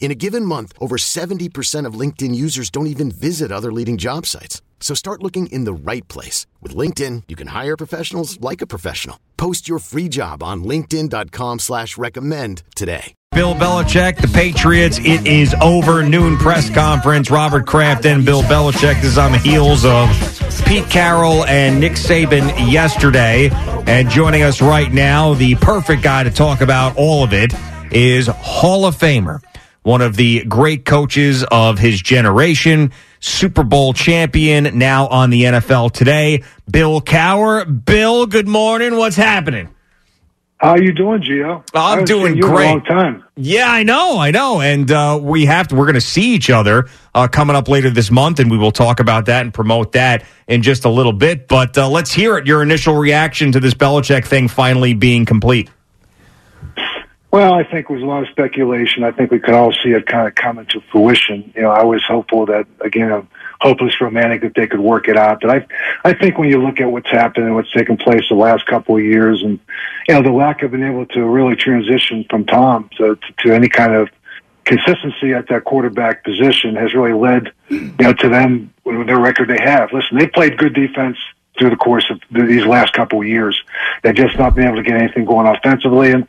In 0.00 0.10
a 0.10 0.14
given 0.14 0.44
month, 0.44 0.72
over 0.80 0.96
70% 0.96 1.84
of 1.84 1.94
LinkedIn 1.94 2.34
users 2.34 2.70
don't 2.70 2.86
even 2.86 3.10
visit 3.10 3.52
other 3.52 3.72
leading 3.72 3.98
job 3.98 4.24
sites. 4.24 4.62
So 4.80 4.94
start 4.94 5.22
looking 5.22 5.48
in 5.48 5.64
the 5.64 5.72
right 5.74 6.06
place. 6.08 6.46
With 6.62 6.74
LinkedIn, 6.74 7.24
you 7.28 7.36
can 7.36 7.48
hire 7.48 7.76
professionals 7.76 8.40
like 8.40 8.62
a 8.62 8.66
professional. 8.66 9.18
Post 9.36 9.68
your 9.68 9.80
free 9.80 10.08
job 10.08 10.42
on 10.42 10.64
linkedin.com 10.64 11.58
slash 11.58 11.98
recommend 11.98 12.62
today. 12.74 13.14
Bill 13.32 13.54
Belichick, 13.54 14.20
the 14.20 14.28
Patriots. 14.28 14.98
It 15.00 15.26
is 15.26 15.54
over. 15.60 16.02
Noon 16.02 16.38
press 16.38 16.70
conference. 16.70 17.30
Robert 17.30 17.66
Kraft 17.66 18.06
and 18.06 18.24
Bill 18.24 18.42
Belichick. 18.42 19.00
This 19.02 19.12
is 19.12 19.18
on 19.18 19.32
the 19.32 19.38
heels 19.38 19.84
of 19.84 20.08
Pete 20.64 20.88
Carroll 20.88 21.44
and 21.44 21.78
Nick 21.78 21.92
Saban 21.92 22.70
yesterday. 22.70 23.50
And 23.86 24.08
joining 24.08 24.42
us 24.42 24.62
right 24.62 24.92
now, 24.92 25.34
the 25.34 25.56
perfect 25.56 26.02
guy 26.02 26.22
to 26.22 26.30
talk 26.30 26.62
about 26.62 26.96
all 26.96 27.22
of 27.22 27.32
it 27.32 27.52
is 27.92 28.28
Hall 28.28 28.86
of 28.86 28.96
Famer 28.96 29.40
one 29.88 30.02
of 30.02 30.16
the 30.16 30.44
great 30.44 30.84
coaches 30.84 31.44
of 31.50 31.78
his 31.78 32.02
generation, 32.02 32.92
Super 33.20 33.64
Bowl 33.64 33.94
champion, 33.94 34.78
now 34.78 35.06
on 35.06 35.30
the 35.30 35.44
NFL 35.44 35.92
today, 35.92 36.44
Bill 36.70 37.00
Cowher. 37.00 37.64
Bill, 37.86 38.26
good 38.26 38.46
morning. 38.46 38.98
What's 38.98 39.16
happening? 39.16 39.74
How 40.58 40.72
are 40.72 40.82
you 40.82 40.92
doing, 40.92 41.22
Gio? 41.22 41.64
I'm 41.72 42.04
doing 42.04 42.38
great. 42.38 42.66
long 42.66 42.84
time. 42.84 43.24
Yeah, 43.36 43.70
I 43.70 43.82
know, 43.82 44.18
I 44.18 44.30
know, 44.30 44.60
and 44.60 44.90
uh, 44.90 45.18
we 45.22 45.46
have 45.46 45.68
to. 45.68 45.74
We're 45.74 45.86
going 45.86 45.94
to 45.94 46.02
see 46.02 46.34
each 46.34 46.50
other 46.50 46.86
uh, 47.14 47.28
coming 47.28 47.56
up 47.56 47.66
later 47.66 47.88
this 47.88 48.10
month, 48.10 48.40
and 48.40 48.50
we 48.50 48.58
will 48.58 48.72
talk 48.72 49.00
about 49.00 49.24
that 49.26 49.40
and 49.40 49.54
promote 49.54 49.92
that 49.92 50.26
in 50.46 50.62
just 50.62 50.84
a 50.84 50.90
little 50.90 51.14
bit. 51.14 51.48
But 51.48 51.78
uh, 51.78 51.88
let's 51.88 52.12
hear 52.12 52.36
it. 52.36 52.46
Your 52.46 52.60
initial 52.60 52.94
reaction 52.94 53.52
to 53.52 53.60
this 53.60 53.72
Belichick 53.72 54.26
thing 54.26 54.48
finally 54.48 54.92
being 54.92 55.24
complete. 55.24 55.70
Well, 57.38 57.54
I 57.54 57.62
think 57.62 57.88
it 57.88 57.92
was 57.92 58.02
a 58.02 58.04
lot 58.04 58.24
of 58.24 58.28
speculation. 58.30 59.04
I 59.04 59.12
think 59.12 59.30
we 59.30 59.38
could 59.38 59.54
all 59.54 59.70
see 59.70 59.90
it 59.90 60.06
kind 60.06 60.26
of 60.26 60.34
coming 60.34 60.66
to 60.70 60.80
fruition. 60.90 61.52
You 61.54 61.62
know, 61.62 61.70
I 61.70 61.84
was 61.84 62.02
hopeful 62.02 62.46
that 62.46 62.66
again, 62.80 63.12
I'm 63.12 63.28
hopeless 63.60 64.00
romantic 64.00 64.40
that 64.40 64.56
they 64.56 64.66
could 64.66 64.80
work 64.80 65.06
it 65.06 65.16
out. 65.16 65.42
But 65.42 65.50
I, 65.50 65.66
I 66.04 66.14
think 66.14 66.36
when 66.36 66.48
you 66.48 66.60
look 66.60 66.80
at 66.80 66.90
what's 66.90 67.08
happened 67.08 67.46
and 67.46 67.54
what's 67.54 67.70
taken 67.70 67.96
place 67.96 68.22
the 68.28 68.34
last 68.34 68.66
couple 68.66 68.96
of 68.96 69.04
years, 69.04 69.40
and 69.44 69.60
you 70.08 70.14
know, 70.14 70.22
the 70.22 70.32
lack 70.32 70.64
of 70.64 70.72
being 70.72 70.82
able 70.82 71.06
to 71.06 71.24
really 71.26 71.54
transition 71.54 72.26
from 72.28 72.44
Tom 72.44 72.90
to 72.96 73.14
to, 73.14 73.32
to 73.44 73.54
any 73.54 73.68
kind 73.68 73.94
of 73.94 74.08
consistency 74.64 75.32
at 75.32 75.46
that 75.46 75.62
quarterback 75.62 76.24
position 76.24 76.74
has 76.74 76.92
really 76.92 77.12
led, 77.12 77.52
you 77.68 77.94
know, 78.00 78.14
to 78.14 78.28
them 78.28 78.74
with 78.82 79.06
their 79.06 79.20
record 79.20 79.48
they 79.48 79.62
have. 79.62 79.92
Listen, 79.92 80.18
they 80.18 80.26
played 80.26 80.58
good 80.58 80.74
defense 80.74 81.16
through 81.56 81.70
the 81.70 81.76
course 81.76 82.10
of 82.10 82.20
these 82.32 82.66
last 82.66 82.94
couple 82.94 83.20
of 83.20 83.28
years. 83.28 83.62
They've 84.02 84.12
just 84.12 84.36
not 84.40 84.56
been 84.56 84.66
able 84.66 84.78
to 84.78 84.82
get 84.82 84.96
anything 84.96 85.24
going 85.24 85.46
offensively 85.46 86.10
and 86.10 86.26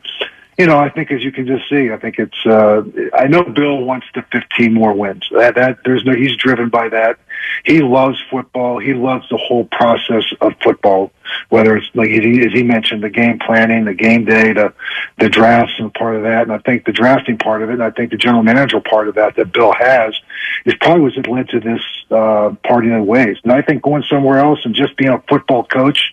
you 0.60 0.66
know, 0.66 0.78
I 0.78 0.90
think 0.90 1.10
as 1.10 1.24
you 1.24 1.32
can 1.32 1.46
just 1.46 1.68
see, 1.70 1.90
I 1.90 1.96
think 1.96 2.18
it's. 2.18 2.44
Uh, 2.44 2.82
I 3.14 3.26
know 3.28 3.42
Bill 3.42 3.78
wants 3.78 4.06
the 4.14 4.22
15 4.30 4.74
more 4.74 4.92
wins. 4.92 5.26
That 5.32 5.54
that 5.54 5.78
there's 5.84 6.04
no. 6.04 6.12
He's 6.12 6.36
driven 6.36 6.68
by 6.68 6.90
that. 6.90 7.18
He 7.64 7.80
loves 7.80 8.18
football. 8.30 8.78
He 8.78 8.94
loves 8.94 9.28
the 9.28 9.36
whole 9.36 9.64
process 9.64 10.24
of 10.40 10.52
football. 10.62 11.12
Whether 11.48 11.76
it's 11.76 11.86
like 11.94 12.10
as 12.10 12.24
he, 12.24 12.44
as 12.44 12.52
he 12.52 12.62
mentioned, 12.62 13.02
the 13.02 13.10
game 13.10 13.38
planning, 13.38 13.84
the 13.84 13.94
game 13.94 14.24
day, 14.24 14.52
the 14.52 14.72
the 15.18 15.28
drafts, 15.28 15.74
and 15.78 15.92
part 15.94 16.16
of 16.16 16.22
that. 16.22 16.42
And 16.42 16.52
I 16.52 16.58
think 16.58 16.84
the 16.84 16.92
drafting 16.92 17.38
part 17.38 17.62
of 17.62 17.70
it, 17.70 17.74
and 17.74 17.82
I 17.82 17.90
think 17.90 18.10
the 18.10 18.16
general 18.16 18.42
manager 18.42 18.80
part 18.80 19.08
of 19.08 19.14
that 19.14 19.36
that 19.36 19.52
Bill 19.52 19.72
has, 19.72 20.14
is 20.64 20.74
probably 20.80 21.02
what 21.16 21.28
led 21.28 21.48
to 21.50 21.60
this 21.60 21.80
uh, 22.10 22.54
parting 22.64 22.92
of 22.92 23.04
ways. 23.04 23.36
And 23.44 23.52
I 23.52 23.62
think 23.62 23.82
going 23.82 24.02
somewhere 24.10 24.38
else 24.38 24.60
and 24.64 24.74
just 24.74 24.96
being 24.96 25.12
a 25.12 25.22
football 25.28 25.64
coach 25.64 26.12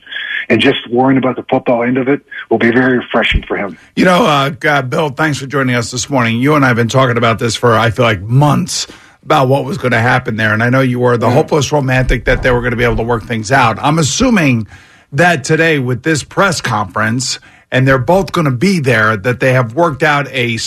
and 0.49 0.61
just 0.61 0.87
worrying 0.89 1.17
about 1.17 1.35
the 1.35 1.43
football 1.43 1.83
end 1.83 1.97
of 1.97 2.07
it 2.07 2.23
will 2.49 2.57
be 2.57 2.71
very 2.71 2.99
refreshing 2.99 3.43
for 3.43 3.57
him. 3.57 3.77
You 3.95 4.05
know, 4.05 4.25
uh, 4.25 4.49
God, 4.49 4.89
Bill, 4.89 5.09
thanks 5.09 5.39
for 5.39 5.47
joining 5.47 5.75
us 5.75 5.91
this 5.91 6.09
morning. 6.09 6.37
You 6.37 6.55
and 6.55 6.63
I 6.63 6.69
have 6.69 6.77
been 6.77 6.87
talking 6.87 7.17
about 7.17 7.39
this 7.39 7.55
for, 7.55 7.73
I 7.73 7.89
feel 7.89 8.05
like, 8.05 8.21
months 8.21 8.87
about 9.27 9.49
what 9.49 9.65
was 9.65 9.77
going 9.77 9.91
to 9.91 9.99
happen 9.99 10.37
there. 10.37 10.53
And 10.53 10.63
I 10.63 10.69
know 10.69 10.79
you 10.79 11.01
were 11.01 11.17
the 11.17 11.29
hopeless 11.29 11.73
romantic 11.73 12.23
that 12.25 12.43
they 12.43 12.49
were 12.49 12.61
going 12.61 12.71
to 12.71 12.77
be 12.77 12.85
able 12.85 12.95
to 12.95 13.03
work 13.03 13.23
things 13.23 13.51
out. 13.51 13.77
I'm 13.77 13.99
assuming 13.99 14.67
that 15.11 15.43
today 15.43 15.79
with 15.79 16.03
this 16.03 16.23
press 16.23 16.61
conference, 16.61 17.37
and 17.69 17.85
they're 17.85 17.97
both 17.97 18.31
going 18.31 18.45
to 18.45 18.51
be 18.51 18.79
there, 18.79 19.17
that 19.17 19.41
they 19.41 19.51
have 19.51 19.75
worked 19.75 20.01
out 20.01 20.29
a 20.29 20.51
you 20.51 20.57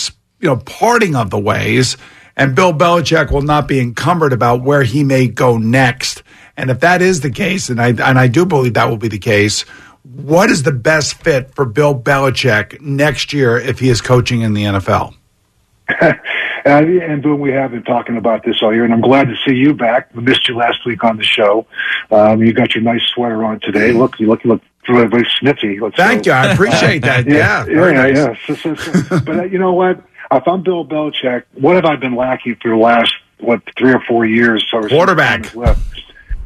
know 0.43 0.57
parting 0.57 1.15
of 1.15 1.31
the 1.31 1.39
ways, 1.39 1.97
and 2.37 2.53
Bill 2.53 2.71
Belichick 2.71 3.31
will 3.31 3.41
not 3.41 3.67
be 3.67 3.79
encumbered 3.79 4.31
about 4.31 4.61
where 4.61 4.83
he 4.83 5.03
may 5.03 5.27
go 5.27 5.57
next. 5.57 6.21
And 6.55 6.69
if 6.69 6.81
that 6.81 7.01
is 7.01 7.21
the 7.21 7.31
case, 7.31 7.67
and 7.67 7.81
I 7.81 7.87
and 7.87 8.19
I 8.19 8.27
do 8.27 8.45
believe 8.45 8.75
that 8.75 8.87
will 8.87 8.97
be 8.97 9.07
the 9.07 9.17
case, 9.17 9.63
what 10.03 10.51
is 10.51 10.61
the 10.61 10.71
best 10.71 11.15
fit 11.15 11.55
for 11.55 11.65
Bill 11.65 11.99
Belichick 11.99 12.79
next 12.79 13.33
year 13.33 13.57
if 13.57 13.79
he 13.79 13.89
is 13.89 14.01
coaching 14.01 14.41
in 14.41 14.53
the 14.53 14.65
NFL? 14.65 15.15
and, 16.65 17.01
and 17.01 17.23
boom, 17.23 17.39
we 17.39 17.51
have 17.51 17.71
been 17.71 17.83
talking 17.83 18.17
about 18.17 18.43
this 18.43 18.61
all 18.61 18.73
year, 18.73 18.83
and 18.83 18.93
I'm 18.93 19.01
glad 19.01 19.27
to 19.27 19.35
see 19.45 19.55
you 19.55 19.73
back. 19.73 20.13
We 20.15 20.21
missed 20.23 20.47
you 20.47 20.55
last 20.55 20.85
week 20.85 21.03
on 21.03 21.17
the 21.17 21.23
show. 21.23 21.65
Um, 22.11 22.41
you 22.41 22.53
got 22.53 22.75
your 22.75 22.83
nice 22.83 23.01
sweater 23.13 23.43
on 23.43 23.59
today. 23.59 23.91
Look, 23.91 24.19
you 24.19 24.27
look, 24.27 24.43
you 24.43 24.51
look 24.51 24.61
very, 24.87 25.07
very 25.07 25.27
snippy. 25.39 25.79
Let's 25.79 25.95
Thank 25.95 26.25
you. 26.25 26.31
I 26.31 26.53
appreciate 26.53 27.03
that. 27.03 27.25
yeah, 27.27 27.65
yeah, 27.65 27.87
yeah. 27.87 27.91
Nice. 27.91 28.17
yeah. 28.17 28.35
So, 28.47 28.55
so, 28.55 28.75
so. 28.75 29.19
but 29.21 29.39
uh, 29.39 29.43
you 29.43 29.59
know 29.59 29.73
what? 29.73 30.03
If 30.31 30.47
I'm 30.47 30.63
Bill 30.63 30.85
Belichick, 30.85 31.43
what 31.53 31.75
have 31.75 31.85
I 31.85 31.95
been 31.97 32.15
lacking 32.15 32.57
for 32.61 32.69
the 32.69 32.77
last 32.77 33.13
what 33.39 33.61
three 33.77 33.93
or 33.93 34.01
four 34.07 34.25
years? 34.25 34.65
So 34.71 34.87
Quarterback. 34.87 35.53
Left? 35.55 35.81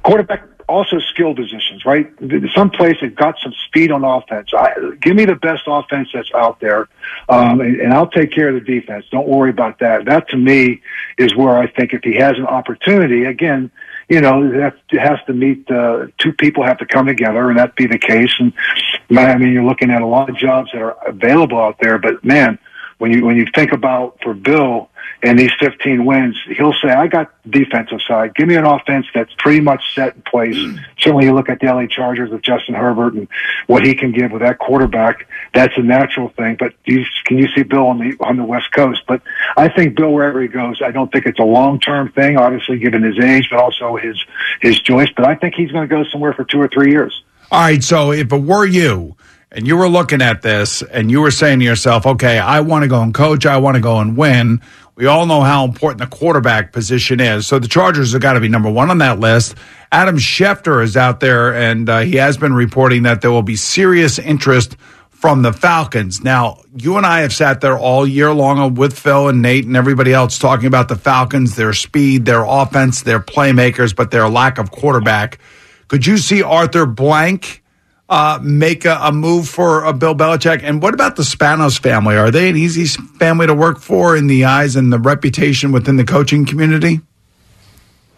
quarterback 0.04 0.55
also 0.68 1.00
skill 1.00 1.36
positions, 1.36 1.86
right? 1.86 2.12
Some 2.54 2.70
place 2.70 2.98
that 3.02 3.16
got 3.16 3.36
some 3.42 3.54
speed 3.68 3.92
on 3.92 4.04
offense. 4.04 4.50
I, 4.54 4.74
give 5.02 5.16
me 5.16 5.26
the 5.26 5.36
best 5.36 5.64
offense 5.68 6.10
that's 6.14 6.32
out 6.34 6.60
there, 6.60 6.88
um, 7.30 7.62
and, 7.62 7.80
and, 7.80 7.94
I'll 7.94 8.10
take 8.10 8.32
care 8.32 8.50
of 8.50 8.56
the 8.56 8.62
defense. 8.62 9.06
Don't 9.12 9.28
worry 9.28 9.50
about 9.50 9.80
that. 9.80 10.06
That 10.06 10.30
to 10.30 10.38
me 10.38 10.82
is 11.18 11.36
where 11.36 11.58
I 11.58 11.68
think 11.68 11.94
if 11.94 12.04
he 12.04 12.16
has 12.16 12.38
an 12.38 12.46
opportunity, 12.46 13.26
again, 13.26 13.72
you 14.10 14.22
know, 14.22 14.50
that 14.52 14.76
has 14.92 15.20
to 15.28 15.34
meet 15.34 15.70
uh, 15.70 16.08
two 16.18 16.34
people 16.34 16.64
have 16.64 16.78
to 16.80 16.86
come 16.86 17.06
together, 17.06 17.50
and 17.50 17.60
that 17.60 17.76
be 17.76 17.88
the 17.88 17.98
case. 17.98 18.34
And 18.40 18.54
I 19.18 19.38
mean, 19.38 19.54
you're 19.54 19.64
looking 19.64 19.92
at 19.92 20.02
a 20.02 20.08
lot 20.08 20.30
of 20.30 20.38
jobs 20.38 20.72
that 20.74 20.82
are 20.82 20.96
available 21.08 21.60
out 21.60 21.78
there, 21.80 21.98
but 21.98 22.24
man, 22.24 22.60
when 22.98 23.12
you 23.12 23.26
when 23.26 23.36
you 23.36 23.46
think 23.54 23.72
about 23.72 24.20
for 24.24 24.34
Bill 24.34 24.90
and 25.24 25.40
these 25.40 25.52
15 25.60 26.06
wins, 26.06 26.38
he'll 26.58 26.74
say, 26.74 26.90
I 26.90 27.08
got 27.08 27.32
the 27.44 27.50
defensive 27.50 28.00
side. 28.08 28.36
Give 28.36 28.48
me 28.48 28.56
an 28.56 28.66
offense 28.66 29.08
that's 29.14 29.34
pretty 29.38 29.62
much 29.62 29.96
set 29.96 30.16
in 30.16 30.22
place. 30.22 30.56
Mm. 30.56 30.80
Certainly 31.00 31.26
you 31.26 31.34
look 31.34 31.50
at 31.50 31.60
the 31.60 31.68
LA 31.68 31.88
Chargers 31.88 32.30
with 32.30 32.42
Justin 32.42 32.76
Herbert 32.76 33.14
and 33.14 33.28
what 33.68 33.86
he 33.86 33.96
can 33.96 34.12
give 34.12 34.32
with 34.32 34.42
that 34.42 34.60
quarterback. 34.60 35.28
That's 35.54 35.76
a 35.78 35.82
natural 35.82 36.30
thing. 36.30 36.58
But 36.60 36.74
you, 36.86 37.06
can 37.26 37.38
you 37.38 37.48
see 37.50 37.64
Bill 37.64 37.88
on 37.88 38.00
the, 38.00 38.18
on 38.20 38.38
the 38.38 38.44
West 38.44 38.72
Coast? 38.72 39.04
But 39.08 39.22
I 39.58 39.70
think 39.70 39.96
Bill, 39.96 40.12
wherever 40.12 40.42
he 40.42 40.48
goes, 40.48 40.82
I 40.82 40.92
don't 40.92 41.12
think 41.12 41.26
it's 41.26 41.40
a 41.40 41.44
long-term 41.44 42.12
thing, 42.12 42.38
obviously 42.38 42.78
given 42.78 43.04
his 43.04 43.18
age, 43.20 43.48
but 43.50 43.60
also 43.60 43.96
his, 43.96 44.24
his 44.62 44.80
choice. 44.80 45.10
But 45.16 45.26
I 45.26 45.36
think 45.36 45.56
he's 45.56 45.72
going 45.72 45.88
to 45.88 45.96
go 45.96 46.04
somewhere 46.12 46.34
for 46.34 46.44
two 46.44 46.60
or 46.60 46.68
three 46.68 46.92
years. 46.92 47.24
All 47.52 47.62
right. 47.62 47.84
So 47.84 48.12
if 48.12 48.32
it 48.32 48.42
were 48.42 48.66
you, 48.66 49.16
and 49.56 49.66
you 49.66 49.78
were 49.78 49.88
looking 49.88 50.22
at 50.22 50.42
this 50.42 50.82
and 50.82 51.10
you 51.10 51.22
were 51.22 51.32
saying 51.32 51.60
to 51.60 51.66
yourself, 51.66 52.06
okay, 52.06 52.38
I 52.38 52.60
want 52.60 52.84
to 52.84 52.90
go 52.90 53.02
and 53.02 53.14
coach, 53.14 53.46
I 53.46 53.58
want 53.58 53.76
to 53.76 53.82
go 53.82 54.00
and 54.00 54.18
win. 54.18 54.62
We 54.96 55.08
all 55.08 55.26
know 55.26 55.42
how 55.42 55.66
important 55.66 56.00
the 56.10 56.16
quarterback 56.16 56.72
position 56.72 57.20
is. 57.20 57.46
So 57.46 57.60
the 57.60 57.68
Chargers 57.68 58.14
have 58.14 58.22
got 58.22 58.34
to 58.34 58.40
be 58.40 58.48
number 58.48 58.72
one 58.72 58.90
on 58.90 59.00
that 59.00 59.20
list. 59.20 59.56
Adam 59.92 60.18
Schefter 60.18 60.82
is 60.82 60.96
out 60.96 61.20
there, 61.20 61.54
and 61.54 61.90
uh, 61.90 62.00
he 62.00 62.16
has 62.16 62.38
been 62.38 62.54
reporting 62.54 63.04
that 63.04 63.22
there 63.22 63.32
will 63.32 63.42
be 63.42 63.58
serious 63.58 64.18
interest 64.20 64.78
from 65.10 65.42
the 65.42 65.52
Falcons. 65.52 66.24
Now, 66.24 66.62
you 66.78 66.96
and 66.96 67.06
I 67.06 67.22
have 67.22 67.34
sat 67.34 67.60
there 67.60 67.78
all 67.78 68.08
year 68.08 68.34
long 68.34 68.76
with 68.76 68.98
Phil 68.98 69.28
and 69.28 69.42
Nate 69.42 69.66
and 69.66 69.76
everybody 69.76 70.14
else 70.14 70.40
talking 70.40 70.68
about 70.68 70.88
the 70.88 70.96
Falcons, 70.96 71.58
their 71.58 71.74
speed, 71.74 72.24
their 72.26 72.46
offense, 72.46 73.02
their 73.02 73.20
playmakers, 73.20 73.94
but 73.94 74.12
their 74.12 74.30
lack 74.30 74.60
of 74.60 74.72
quarterback. 74.72 75.40
Could 75.90 76.06
you 76.06 76.18
see 76.18 76.42
Arthur 76.42 76.86
Blank 76.86 77.64
uh, 78.10 78.40
make 78.42 78.86
a, 78.86 78.98
a, 79.02 79.12
move 79.12 79.50
for 79.50 79.84
a 79.84 79.94
Bill 79.94 80.16
Belichick? 80.16 80.62
And 80.64 80.82
what 80.82 80.94
about 80.94 81.16
the 81.16 81.24
Spanos 81.24 81.80
family? 81.80 82.16
Are 82.16 82.32
they 82.32 82.50
an 82.50 82.56
easy 82.56 82.86
family 82.86 83.48
to 83.48 83.54
work 83.54 83.80
for 83.80 84.16
in 84.16 84.28
the 84.28 84.46
eyes 84.46 84.76
and 84.76 84.94
the 84.94 85.00
reputation 85.00 85.72
within 85.72 85.98
the 85.98 86.04
coaching 86.04 86.46
community? 86.46 87.02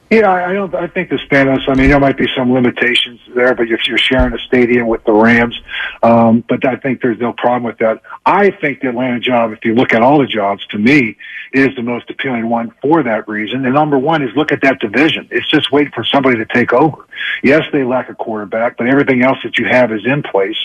Yeah, 0.09 0.31
I 0.31 0.53
don't. 0.53 0.73
I 0.73 0.87
think 0.87 1.09
the 1.09 1.17
Spanos. 1.17 1.67
I 1.67 1.73
mean, 1.75 1.89
there 1.89 1.99
might 1.99 2.17
be 2.17 2.27
some 2.33 2.53
limitations 2.53 3.19
there, 3.35 3.53
but 3.53 3.69
if 3.69 3.89
you're 3.89 3.97
sharing 3.97 4.33
a 4.33 4.39
stadium 4.39 4.87
with 4.87 5.03
the 5.03 5.11
Rams, 5.11 5.59
um, 6.01 6.45
but 6.47 6.65
I 6.65 6.77
think 6.77 7.01
there's 7.01 7.19
no 7.19 7.33
problem 7.33 7.63
with 7.63 7.77
that. 7.79 8.01
I 8.25 8.51
think 8.51 8.79
the 8.79 8.87
Atlanta 8.89 9.19
job, 9.19 9.51
if 9.51 9.65
you 9.65 9.75
look 9.75 9.93
at 9.93 10.01
all 10.01 10.19
the 10.19 10.25
jobs, 10.25 10.65
to 10.67 10.77
me, 10.77 11.17
is 11.51 11.75
the 11.75 11.81
most 11.81 12.09
appealing 12.09 12.47
one 12.47 12.71
for 12.81 13.03
that 13.03 13.27
reason. 13.27 13.65
And 13.65 13.73
number 13.73 13.99
one 13.99 14.23
is 14.23 14.33
look 14.33 14.53
at 14.53 14.61
that 14.61 14.79
division. 14.79 15.27
It's 15.29 15.49
just 15.49 15.73
waiting 15.73 15.91
for 15.91 16.05
somebody 16.05 16.37
to 16.37 16.45
take 16.45 16.71
over. 16.71 17.05
Yes, 17.43 17.63
they 17.73 17.83
lack 17.83 18.09
a 18.09 18.15
quarterback, 18.15 18.77
but 18.77 18.87
everything 18.87 19.23
else 19.23 19.39
that 19.43 19.57
you 19.57 19.65
have 19.65 19.91
is 19.91 20.05
in 20.05 20.23
place. 20.23 20.57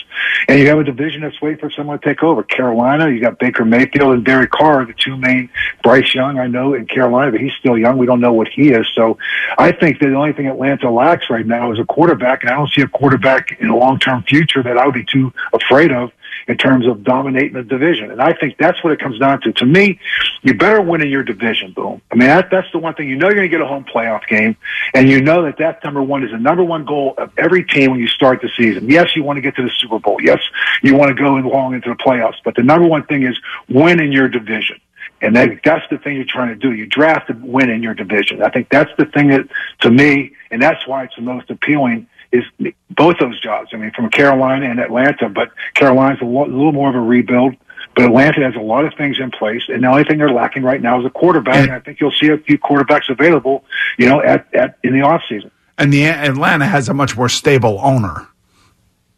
And 0.47 0.59
you 0.59 0.67
have 0.69 0.79
a 0.79 0.83
division 0.83 1.21
that's 1.21 1.41
waiting 1.41 1.59
for 1.59 1.69
someone 1.69 1.99
to 1.99 2.05
take 2.05 2.23
over. 2.23 2.43
Carolina, 2.43 3.09
you 3.09 3.19
got 3.19 3.39
Baker 3.39 3.65
Mayfield 3.65 4.13
and 4.13 4.25
Derek 4.25 4.51
Carr, 4.51 4.85
the 4.85 4.93
two 4.93 5.17
main. 5.17 5.49
Bryce 5.83 6.13
Young, 6.15 6.39
I 6.39 6.47
know 6.47 6.73
in 6.73 6.85
Carolina, 6.85 7.31
but 7.31 7.41
he's 7.41 7.53
still 7.59 7.77
young. 7.77 7.97
We 7.97 8.05
don't 8.05 8.21
know 8.21 8.33
what 8.33 8.47
he 8.47 8.71
is. 8.71 8.87
So 8.95 9.17
I 9.57 9.71
think 9.71 9.99
that 9.99 10.07
the 10.07 10.15
only 10.15 10.33
thing 10.33 10.47
Atlanta 10.47 10.89
lacks 10.89 11.29
right 11.29 11.45
now 11.45 11.71
is 11.71 11.79
a 11.79 11.85
quarterback, 11.85 12.43
and 12.43 12.51
I 12.51 12.55
don't 12.55 12.69
see 12.69 12.81
a 12.81 12.87
quarterback 12.87 13.59
in 13.59 13.67
the 13.67 13.75
long 13.75 13.99
term 13.99 14.23
future 14.23 14.63
that 14.63 14.77
I 14.77 14.85
would 14.85 14.95
be 14.95 15.05
too 15.05 15.33
afraid 15.53 15.91
of 15.91 16.11
in 16.47 16.57
terms 16.57 16.87
of 16.87 17.03
dominating 17.03 17.53
the 17.53 17.63
division. 17.63 18.11
And 18.11 18.21
I 18.21 18.33
think 18.33 18.57
that's 18.57 18.83
what 18.83 18.91
it 18.93 18.99
comes 18.99 19.19
down 19.19 19.41
to. 19.41 19.53
To 19.53 19.65
me, 19.65 19.99
you 20.41 20.53
better 20.53 20.81
win 20.81 21.01
in 21.01 21.09
your 21.09 21.23
division, 21.23 21.71
boom. 21.71 22.01
I 22.11 22.15
mean, 22.15 22.27
that, 22.27 22.49
that's 22.51 22.69
the 22.71 22.79
one 22.79 22.95
thing. 22.95 23.09
You 23.09 23.15
know 23.15 23.27
you're 23.27 23.35
going 23.35 23.49
to 23.49 23.55
get 23.55 23.61
a 23.61 23.67
home 23.67 23.85
playoff 23.85 24.27
game, 24.27 24.57
and 24.93 25.09
you 25.09 25.21
know 25.21 25.43
that 25.43 25.57
that 25.59 25.83
number 25.83 26.01
one 26.01 26.23
is 26.23 26.31
the 26.31 26.37
number 26.37 26.63
one 26.63 26.85
goal 26.85 27.13
of 27.17 27.31
every 27.37 27.63
team 27.63 27.91
when 27.91 27.99
you 27.99 28.07
start 28.07 28.41
the 28.41 28.49
season. 28.57 28.89
Yes, 28.89 29.15
you 29.15 29.23
want 29.23 29.37
to 29.37 29.41
get 29.41 29.55
to 29.55 29.63
the 29.63 29.71
Super 29.77 29.99
Bowl. 29.99 30.17
Yes, 30.21 30.39
you 30.81 30.95
want 30.95 31.15
to 31.15 31.21
go 31.21 31.33
long 31.35 31.73
into 31.73 31.89
the 31.89 31.95
playoffs. 31.95 32.37
But 32.43 32.55
the 32.55 32.63
number 32.63 32.87
one 32.87 33.05
thing 33.05 33.23
is 33.23 33.39
win 33.69 34.01
in 34.01 34.11
your 34.11 34.27
division. 34.27 34.79
And 35.23 35.35
that, 35.37 35.61
that's 35.63 35.85
the 35.89 35.97
thing 35.97 36.17
you're 36.17 36.25
trying 36.25 36.49
to 36.49 36.55
do. 36.55 36.73
You 36.73 36.85
draft 36.85 37.27
to 37.27 37.33
win 37.33 37.69
in 37.69 37.81
your 37.81 37.93
division. 37.93 38.43
I 38.43 38.49
think 38.49 38.69
that's 38.69 38.91
the 38.97 39.05
thing 39.05 39.29
that, 39.29 39.47
to 39.79 39.89
me, 39.89 40.33
and 40.51 40.61
that's 40.61 40.85
why 40.85 41.05
it's 41.05 41.15
the 41.15 41.21
most 41.21 41.49
appealing 41.49 42.07
is 42.33 42.43
both 42.89 43.17
those 43.19 43.39
jobs. 43.39 43.69
I 43.73 43.77
mean, 43.77 43.91
from 43.91 44.09
Carolina 44.09 44.69
and 44.69 44.79
Atlanta, 44.79 45.29
but 45.29 45.51
Carolina's 45.75 46.21
a, 46.21 46.25
a 46.25 46.27
little 46.27 46.73
more 46.73 46.89
of 46.89 46.95
a 46.95 46.99
rebuild. 46.99 47.55
But 47.95 48.05
Atlanta 48.05 48.41
has 48.43 48.55
a 48.55 48.59
lot 48.59 48.85
of 48.85 48.95
things 48.95 49.19
in 49.19 49.31
place, 49.31 49.61
and 49.67 49.83
the 49.83 49.87
only 49.87 50.03
thing 50.03 50.17
they're 50.17 50.31
lacking 50.31 50.63
right 50.63 50.81
now 50.81 50.99
is 50.99 51.05
a 51.05 51.11
quarterback. 51.11 51.55
And 51.55 51.71
I 51.71 51.79
think 51.79 51.99
you'll 51.99 52.11
see 52.11 52.29
a 52.29 52.37
few 52.37 52.57
quarterbacks 52.57 53.07
available, 53.07 53.65
you 53.97 54.09
know, 54.09 54.19
at, 54.19 54.53
at 54.53 54.77
in 54.83 54.93
the 54.93 55.01
off 55.01 55.21
season. 55.29 55.51
And 55.77 55.93
the 55.93 56.05
Atlanta 56.05 56.65
has 56.65 56.89
a 56.89 56.93
much 56.93 57.15
more 57.15 57.29
stable 57.29 57.79
owner. 57.81 58.27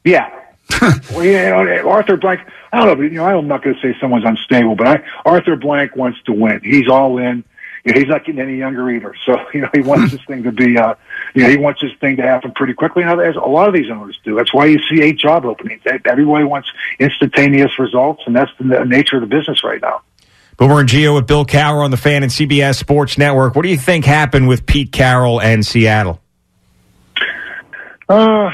Yeah. 0.04 0.30
well, 1.12 1.24
you 1.24 1.34
know, 1.34 1.90
Arthur 1.90 2.18
Blank. 2.18 2.42
I 2.72 2.84
don't 2.84 2.98
know. 2.98 3.04
You 3.04 3.12
know, 3.12 3.26
I'm 3.26 3.48
not 3.48 3.64
going 3.64 3.76
to 3.76 3.82
say 3.82 3.98
someone's 4.00 4.26
unstable, 4.26 4.76
but 4.76 4.88
I, 4.88 5.04
Arthur 5.26 5.56
Blank 5.56 5.96
wants 5.96 6.22
to 6.24 6.34
win. 6.34 6.62
He's 6.64 6.90
all 6.90 7.18
in 7.18 7.44
you 7.86 7.94
know, 7.94 8.00
he's 8.00 8.10
not 8.10 8.26
getting 8.26 8.42
any 8.42 8.58
younger 8.58 8.90
either. 8.90 9.14
So, 9.26 9.38
you 9.54 9.62
know, 9.62 9.70
he 9.74 9.82
wants 9.82 10.12
this 10.12 10.22
thing 10.26 10.44
to 10.44 10.52
be, 10.52 10.78
uh, 10.78 10.96
you 11.34 11.44
know, 11.44 11.50
he 11.50 11.58
wants 11.58 11.82
this 11.82 11.92
thing 12.02 12.18
to 12.18 12.24
happen 12.24 12.52
pretty 12.52 12.74
quickly. 12.74 13.04
And 13.04 13.22
as 13.22 13.36
a 13.36 13.40
lot 13.40 13.68
of 13.68 13.74
these 13.74 13.90
owners 13.90 14.20
do. 14.24 14.36
That's 14.36 14.54
why 14.54 14.66
you 14.66 14.80
see 14.90 15.02
eight 15.02 15.18
job 15.18 15.46
openings. 15.46 15.84
Everybody 15.86 16.44
wants 16.44 16.70
instantaneous 17.00 17.78
results, 17.80 18.24
and 18.26 18.36
that's 18.36 18.52
the 18.60 18.84
nature 18.86 19.18
of 19.18 19.22
the 19.22 19.28
business 19.28 19.64
right 19.64 19.82
now. 19.82 20.02
Boomer 20.58 20.80
and 20.80 20.90
Gio 20.90 21.14
with 21.14 21.28
Bill 21.28 21.46
Cowher 21.46 21.84
on 21.84 21.92
the 21.92 21.98
fan 21.98 22.24
and 22.24 22.32
CBS 22.32 22.76
Sports 22.78 23.18
Network. 23.18 23.56
What 23.56 23.64
do 23.64 23.70
you 23.70 23.78
think 23.78 24.06
happened 24.06 24.48
with 24.48 24.66
Pete 24.66 24.92
Carroll 24.92 25.42
and 25.42 25.66
Seattle? 25.66 26.22
Uh, 28.08 28.50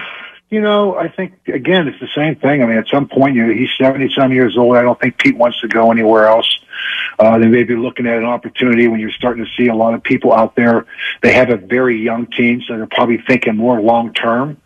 you 0.52 0.60
know, 0.60 0.96
I 0.96 1.08
think 1.08 1.48
again, 1.48 1.88
it's 1.88 2.00
the 2.00 2.10
same 2.14 2.36
thing. 2.36 2.62
I 2.62 2.66
mean, 2.66 2.78
at 2.78 2.88
some 2.88 3.08
point, 3.08 3.36
you 3.36 3.48
know, 3.48 3.54
he's 3.54 3.70
seventy 3.80 4.14
some 4.14 4.34
years 4.34 4.58
old. 4.58 4.76
I 4.76 4.82
don't 4.82 5.00
think 5.00 5.18
Pete 5.18 5.38
wants 5.38 5.62
to 5.62 5.68
go 5.70 5.92
anywhere 5.92 6.28
else. 6.28 6.60
Uh, 7.20 7.38
they 7.38 7.48
may 7.48 7.64
be 7.64 7.76
looking 7.76 8.08
at 8.08 8.18
an 8.18 8.26
opportunity 8.26 8.88
when 8.88 9.00
you're 9.00 9.12
starting 9.12 9.44
to 9.44 9.52
see 9.58 9.68
a 9.68 9.76
lot 9.76 9.94
of 9.94 10.04
people 10.04 10.34
out 10.34 10.56
there. 10.56 10.86
They 11.22 11.34
have 11.34 11.50
a 11.50 11.58
very 11.58 12.02
young 12.02 12.28
team, 12.28 12.62
so 12.62 12.78
they're 12.78 12.88
probably 12.88 13.22
thinking 13.28 13.56
more 13.56 13.82
long 13.82 14.14
term. 14.14 14.58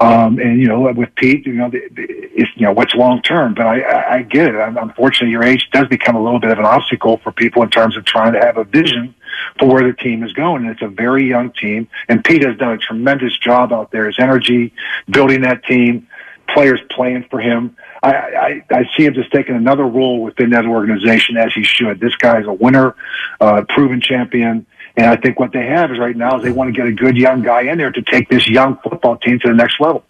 Um, 0.00 0.38
and 0.38 0.60
you 0.60 0.68
know, 0.68 0.92
with 0.92 1.14
Pete, 1.14 1.46
you 1.46 1.54
know, 1.54 1.70
it's, 1.72 2.50
you 2.56 2.66
know, 2.66 2.72
what's 2.72 2.94
long 2.94 3.22
term, 3.22 3.54
but 3.54 3.66
I, 3.66 4.16
I, 4.16 4.22
get 4.22 4.54
it. 4.54 4.56
Unfortunately, 4.56 5.30
your 5.30 5.42
age 5.42 5.68
does 5.72 5.88
become 5.88 6.16
a 6.16 6.22
little 6.22 6.40
bit 6.40 6.50
of 6.50 6.58
an 6.58 6.64
obstacle 6.64 7.18
for 7.18 7.32
people 7.32 7.62
in 7.62 7.70
terms 7.70 7.96
of 7.96 8.04
trying 8.04 8.34
to 8.34 8.40
have 8.40 8.56
a 8.56 8.64
vision 8.64 9.14
for 9.58 9.68
where 9.68 9.86
the 9.86 9.96
team 9.96 10.22
is 10.22 10.32
going. 10.32 10.62
And 10.62 10.70
it's 10.70 10.82
a 10.82 10.88
very 10.88 11.26
young 11.26 11.52
team, 11.52 11.88
and 12.08 12.24
Pete 12.24 12.44
has 12.44 12.56
done 12.56 12.72
a 12.72 12.78
tremendous 12.78 13.36
job 13.38 13.72
out 13.72 13.90
there. 13.90 14.06
His 14.06 14.18
energy, 14.18 14.74
building 15.08 15.42
that 15.42 15.64
team, 15.64 16.08
players 16.48 16.80
playing 16.90 17.26
for 17.30 17.40
him. 17.40 17.76
I, 18.04 18.10
I, 18.10 18.64
I 18.70 18.82
see 18.96 19.04
him 19.04 19.14
just 19.14 19.32
taking 19.32 19.56
another 19.56 19.84
role 19.84 20.22
within 20.22 20.50
that 20.50 20.66
organization 20.66 21.36
as 21.38 21.52
he 21.54 21.64
should. 21.64 22.00
This 22.00 22.14
guy 22.16 22.40
is 22.40 22.46
a 22.46 22.52
winner, 22.52 22.94
uh, 23.40 23.62
proven 23.68 24.00
champion. 24.00 24.66
And 24.96 25.06
I 25.06 25.16
think 25.16 25.40
what 25.40 25.52
they 25.52 25.66
have 25.66 25.90
is 25.90 25.98
right 25.98 26.16
now 26.16 26.36
is 26.36 26.42
they 26.42 26.52
want 26.52 26.68
to 26.68 26.78
get 26.78 26.86
a 26.86 26.92
good 26.92 27.16
young 27.16 27.42
guy 27.42 27.62
in 27.62 27.78
there 27.78 27.90
to 27.90 28.02
take 28.02 28.28
this 28.28 28.46
young 28.46 28.78
football 28.78 29.16
team 29.16 29.38
to 29.40 29.48
the 29.48 29.54
next 29.54 29.80
level. 29.80 30.04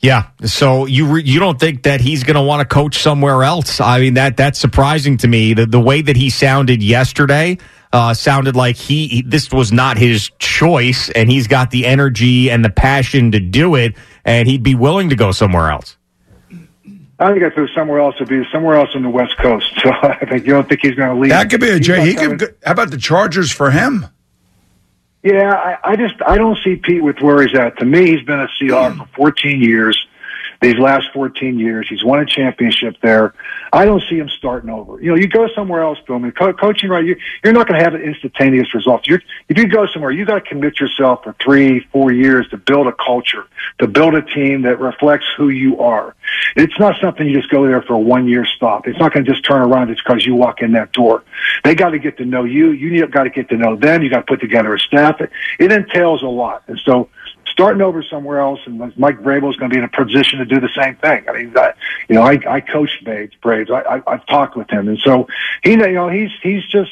Yeah. 0.00 0.28
So 0.44 0.86
you 0.86 1.06
re- 1.06 1.22
you 1.22 1.38
don't 1.40 1.58
think 1.58 1.84
that 1.84 2.00
he's 2.00 2.24
going 2.24 2.34
to 2.34 2.42
want 2.42 2.68
to 2.68 2.72
coach 2.72 2.98
somewhere 2.98 3.44
else? 3.44 3.80
I 3.80 4.00
mean 4.00 4.14
that 4.14 4.36
that's 4.36 4.58
surprising 4.58 5.16
to 5.18 5.28
me. 5.28 5.54
The 5.54 5.64
the 5.64 5.80
way 5.80 6.02
that 6.02 6.16
he 6.16 6.28
sounded 6.28 6.82
yesterday 6.82 7.58
uh, 7.92 8.12
sounded 8.12 8.56
like 8.56 8.76
he, 8.76 9.06
he 9.06 9.22
this 9.22 9.52
was 9.52 9.70
not 9.70 9.96
his 9.98 10.30
choice, 10.40 11.08
and 11.10 11.30
he's 11.30 11.46
got 11.46 11.70
the 11.70 11.86
energy 11.86 12.50
and 12.50 12.64
the 12.64 12.70
passion 12.70 13.30
to 13.32 13.40
do 13.40 13.76
it, 13.76 13.94
and 14.24 14.48
he'd 14.48 14.64
be 14.64 14.74
willing 14.74 15.10
to 15.10 15.16
go 15.16 15.30
somewhere 15.30 15.70
else. 15.70 15.96
I 17.22 17.32
think 17.32 17.42
if 17.44 17.56
it 17.56 17.60
was 17.60 17.70
somewhere 17.74 18.00
else, 18.00 18.16
it'd 18.16 18.28
be 18.28 18.42
somewhere 18.50 18.74
else 18.74 18.90
on 18.94 19.02
the 19.02 19.10
West 19.10 19.36
Coast. 19.38 19.70
So 19.82 19.90
I 19.90 20.24
think 20.26 20.46
you 20.46 20.52
don't 20.52 20.68
think 20.68 20.80
he's 20.82 20.94
going 20.94 21.14
to 21.14 21.20
leave. 21.20 21.30
That 21.30 21.50
could 21.50 21.60
be 21.60 21.70
a 21.70 21.80
J. 21.80 22.04
He 22.04 22.14
could. 22.14 22.56
How 22.64 22.72
about 22.72 22.90
the 22.90 22.96
Chargers 22.96 23.50
for 23.50 23.70
him? 23.70 24.06
Yeah, 25.22 25.52
I, 25.52 25.92
I 25.92 25.96
just 25.96 26.14
I 26.26 26.36
don't 26.36 26.58
see 26.64 26.76
Pete 26.76 27.02
with 27.02 27.20
where 27.20 27.46
he's 27.46 27.56
at. 27.56 27.78
To 27.78 27.84
me, 27.84 28.06
he's 28.10 28.24
been 28.24 28.40
a 28.40 28.48
Seahawk 28.60 28.94
hmm. 28.94 28.98
for 29.00 29.32
14 29.32 29.60
years 29.60 30.06
these 30.62 30.78
last 30.78 31.08
14 31.12 31.58
years. 31.58 31.86
He's 31.88 32.04
won 32.04 32.20
a 32.20 32.24
championship 32.24 32.96
there. 33.02 33.34
I 33.72 33.84
don't 33.84 34.02
see 34.08 34.16
him 34.16 34.28
starting 34.28 34.70
over. 34.70 35.02
You 35.02 35.10
know, 35.10 35.16
you 35.16 35.26
go 35.26 35.48
somewhere 35.54 35.82
else, 35.82 35.98
Bowman. 36.06 36.30
Co- 36.32 36.52
coaching, 36.52 36.88
right? 36.88 37.04
You, 37.04 37.16
you're 37.42 37.52
not 37.52 37.66
going 37.66 37.78
to 37.78 37.84
have 37.84 37.94
an 37.94 38.02
instantaneous 38.02 38.72
result. 38.72 39.06
You're, 39.06 39.20
if 39.48 39.58
you 39.58 39.66
go 39.66 39.86
somewhere, 39.86 40.12
you 40.12 40.24
got 40.24 40.34
to 40.34 40.40
commit 40.40 40.78
yourself 40.78 41.24
for 41.24 41.34
three, 41.42 41.80
four 41.92 42.12
years 42.12 42.48
to 42.50 42.56
build 42.56 42.86
a 42.86 42.92
culture, 42.92 43.46
to 43.80 43.88
build 43.88 44.14
a 44.14 44.22
team 44.22 44.62
that 44.62 44.78
reflects 44.78 45.26
who 45.36 45.48
you 45.48 45.80
are. 45.80 46.14
It's 46.54 46.78
not 46.78 46.94
something 47.00 47.26
you 47.26 47.38
just 47.38 47.50
go 47.50 47.66
there 47.66 47.82
for 47.82 47.94
a 47.94 47.98
one 47.98 48.28
year 48.28 48.46
stop. 48.46 48.86
It's 48.86 48.98
not 48.98 49.12
going 49.12 49.24
to 49.24 49.32
just 49.32 49.44
turn 49.44 49.62
around 49.62 49.88
just 49.88 50.02
because 50.04 50.24
you 50.24 50.36
walk 50.36 50.62
in 50.62 50.72
that 50.72 50.92
door. 50.92 51.24
They 51.64 51.74
got 51.74 51.90
to 51.90 51.98
get 51.98 52.18
to 52.18 52.24
know 52.24 52.44
you. 52.44 52.70
You 52.70 53.04
got 53.08 53.24
to 53.24 53.30
get 53.30 53.48
to 53.48 53.56
know 53.56 53.74
them. 53.74 54.02
You 54.02 54.10
got 54.10 54.26
to 54.26 54.26
put 54.26 54.40
together 54.40 54.74
a 54.74 54.78
staff. 54.78 55.20
It, 55.20 55.30
it 55.58 55.72
entails 55.72 56.22
a 56.22 56.28
lot. 56.28 56.62
And 56.68 56.80
so, 56.84 57.08
starting 57.62 57.80
over 57.80 58.02
somewhere 58.02 58.40
else, 58.40 58.58
and 58.66 58.76
Mike 58.98 59.20
Vrabel 59.20 59.48
is 59.48 59.56
going 59.56 59.70
to 59.70 59.74
be 59.74 59.78
in 59.78 59.84
a 59.84 59.88
position 59.88 60.40
to 60.40 60.44
do 60.44 60.58
the 60.58 60.68
same 60.76 60.96
thing. 60.96 61.24
I 61.28 61.32
mean, 61.32 61.52
I, 61.56 61.72
you 62.08 62.16
know, 62.16 62.22
I, 62.22 62.40
I 62.48 62.60
coached 62.60 63.04
Braves. 63.04 63.36
Braves. 63.40 63.70
I, 63.70 63.82
I, 63.82 64.02
I've 64.04 64.26
talked 64.26 64.56
with 64.56 64.68
him, 64.68 64.88
and 64.88 64.98
so 64.98 65.28
he, 65.62 65.70
you 65.70 65.92
know, 65.92 66.08
he's 66.08 66.30
he's 66.42 66.64
just 66.66 66.90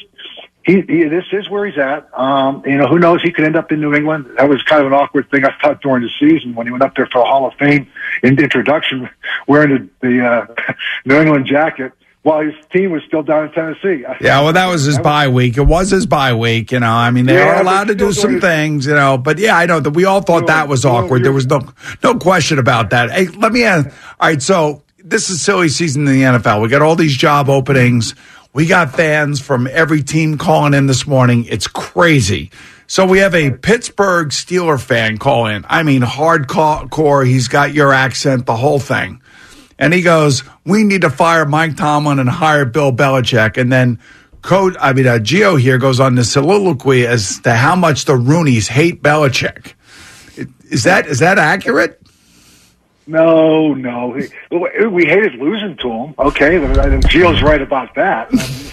he, 0.63 0.75
he, 0.75 1.03
this 1.03 1.25
is 1.33 1.49
where 1.49 1.65
he's 1.65 1.77
at. 1.77 2.07
Um, 2.17 2.63
you 2.65 2.77
know, 2.77 2.87
who 2.87 2.99
knows? 2.99 3.21
He 3.21 3.33
could 3.33 3.43
end 3.43 3.57
up 3.57 3.73
in 3.73 3.81
New 3.81 3.93
England. 3.93 4.27
That 4.37 4.47
was 4.47 4.63
kind 4.63 4.79
of 4.79 4.87
an 4.87 4.93
awkward 4.93 5.29
thing 5.29 5.43
I 5.43 5.53
thought 5.61 5.81
during 5.81 6.03
the 6.03 6.09
season 6.17 6.55
when 6.55 6.67
he 6.67 6.71
went 6.71 6.83
up 6.83 6.95
there 6.95 7.07
for 7.07 7.19
a 7.19 7.25
Hall 7.25 7.45
of 7.45 7.53
Fame 7.55 7.91
introduction, 8.23 9.09
wearing 9.47 9.89
the, 10.01 10.07
the 10.07 10.25
uh, 10.25 10.73
New 11.05 11.19
England 11.19 11.47
jacket 11.47 11.91
while 12.23 12.41
his 12.41 12.53
team 12.71 12.91
was 12.91 13.01
still 13.07 13.23
down 13.23 13.45
in 13.45 13.51
Tennessee. 13.51 14.05
Yeah, 14.21 14.41
well, 14.41 14.53
that 14.53 14.67
was 14.67 14.83
his 14.83 14.99
bye 14.99 15.29
week. 15.29 15.57
It 15.57 15.63
was 15.63 15.89
his 15.89 16.05
bye 16.05 16.33
week. 16.33 16.71
You 16.71 16.79
know, 16.79 16.91
I 16.91 17.09
mean, 17.09 17.25
they 17.25 17.35
yeah, 17.35 17.57
are 17.57 17.61
allowed 17.61 17.87
to 17.87 17.95
do 17.95 18.13
some 18.13 18.39
things. 18.39 18.85
You 18.85 18.93
know, 18.93 19.17
but 19.17 19.39
yeah, 19.39 19.57
I 19.57 19.65
know 19.65 19.79
that 19.79 19.91
we 19.91 20.05
all 20.05 20.21
thought 20.21 20.47
that 20.47 20.67
was 20.67 20.85
awkward. 20.85 21.23
There 21.23 21.31
was 21.31 21.47
no 21.47 21.61
no 22.03 22.15
question 22.15 22.59
about 22.59 22.91
that. 22.91 23.09
Hey, 23.09 23.27
let 23.27 23.51
me 23.51 23.63
ask. 23.63 23.87
All 24.19 24.29
right, 24.29 24.41
so 24.41 24.83
this 25.03 25.29
is 25.29 25.41
silly 25.41 25.69
season 25.69 26.07
in 26.07 26.13
the 26.13 26.21
NFL. 26.21 26.61
We 26.61 26.69
got 26.69 26.83
all 26.83 26.95
these 26.95 27.17
job 27.17 27.49
openings. 27.49 28.13
We 28.53 28.67
got 28.67 28.93
fans 28.93 29.41
from 29.41 29.65
every 29.67 30.03
team 30.03 30.37
calling 30.37 30.73
in 30.73 30.85
this 30.85 31.07
morning. 31.07 31.45
It's 31.45 31.67
crazy. 31.67 32.51
So 32.85 33.05
we 33.05 33.19
have 33.19 33.33
a 33.33 33.51
Pittsburgh 33.51 34.29
Steeler 34.29 34.79
fan 34.79 35.17
call 35.17 35.47
in. 35.47 35.65
I 35.67 35.83
mean, 35.83 36.01
hardcore. 36.01 37.25
He's 37.25 37.47
got 37.47 37.73
your 37.73 37.93
accent, 37.93 38.45
the 38.45 38.55
whole 38.55 38.79
thing 38.79 39.21
and 39.81 39.93
he 39.93 40.01
goes, 40.01 40.43
"We 40.63 40.83
need 40.83 41.01
to 41.01 41.09
fire 41.09 41.45
Mike 41.45 41.75
Tomlin 41.75 42.19
and 42.19 42.29
hire 42.29 42.63
Bill 42.65 42.93
Belichick." 42.93 43.57
And 43.57 43.73
then, 43.73 43.99
Code, 44.43 44.77
I 44.79 44.93
mean, 44.93 45.07
uh, 45.07 45.17
Gio 45.17 45.59
here 45.59 45.77
goes 45.77 45.99
on 45.99 46.15
the 46.15 46.23
soliloquy 46.23 47.05
as 47.05 47.39
to 47.39 47.53
how 47.53 47.75
much 47.75 48.05
the 48.05 48.13
Rooneys 48.13 48.67
hate 48.67 49.01
Belichick. 49.01 49.73
Is 50.69 50.83
that 50.83 51.07
is 51.07 51.19
that 51.19 51.37
accurate? 51.37 51.97
No, 53.07 53.73
no. 53.73 54.17
We 54.51 55.05
hated 55.05 55.35
losing 55.35 55.75
to 55.77 55.91
him. 55.91 56.15
Okay, 56.17 56.59
Gio's 56.59 57.41
right 57.41 57.61
about 57.61 57.95
that. 57.95 58.31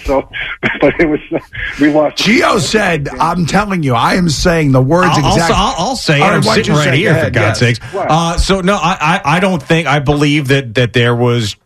So, 0.09 0.27
but 0.81 0.99
it 0.99 1.07
was 1.07 1.21
we 1.79 1.93
lost. 1.93 2.17
Gio 2.17 2.59
said, 2.59 3.09
"I'm 3.11 3.45
telling 3.45 3.83
you, 3.83 3.95
I 3.95 4.15
am 4.15 4.31
saying 4.31 4.73
the 4.73 4.81
words 4.81 5.11
I'll, 5.13 5.35
exactly." 5.35 5.55
I'll, 5.55 5.75
I'll 5.77 5.97
say 5.97 6.17
it. 6.17 6.23
All 6.23 6.29
right, 6.29 6.37
I'm 6.37 6.43
sitting 6.43 6.75
right 6.75 6.95
here 6.95 7.13
go 7.13 7.25
for 7.25 7.31
God's 7.31 7.61
yes. 7.61 7.79
sakes. 7.79 7.95
Uh, 7.95 8.39
so 8.39 8.63
no, 8.63 8.77
I, 8.77 8.97
I 8.99 9.37
I 9.37 9.41
don't 9.41 9.63
think 9.63 9.87
I 9.87 9.99
believe 9.99 10.49
that 10.49 10.75
that 10.77 10.95
there 10.95 11.15
was 11.15 11.57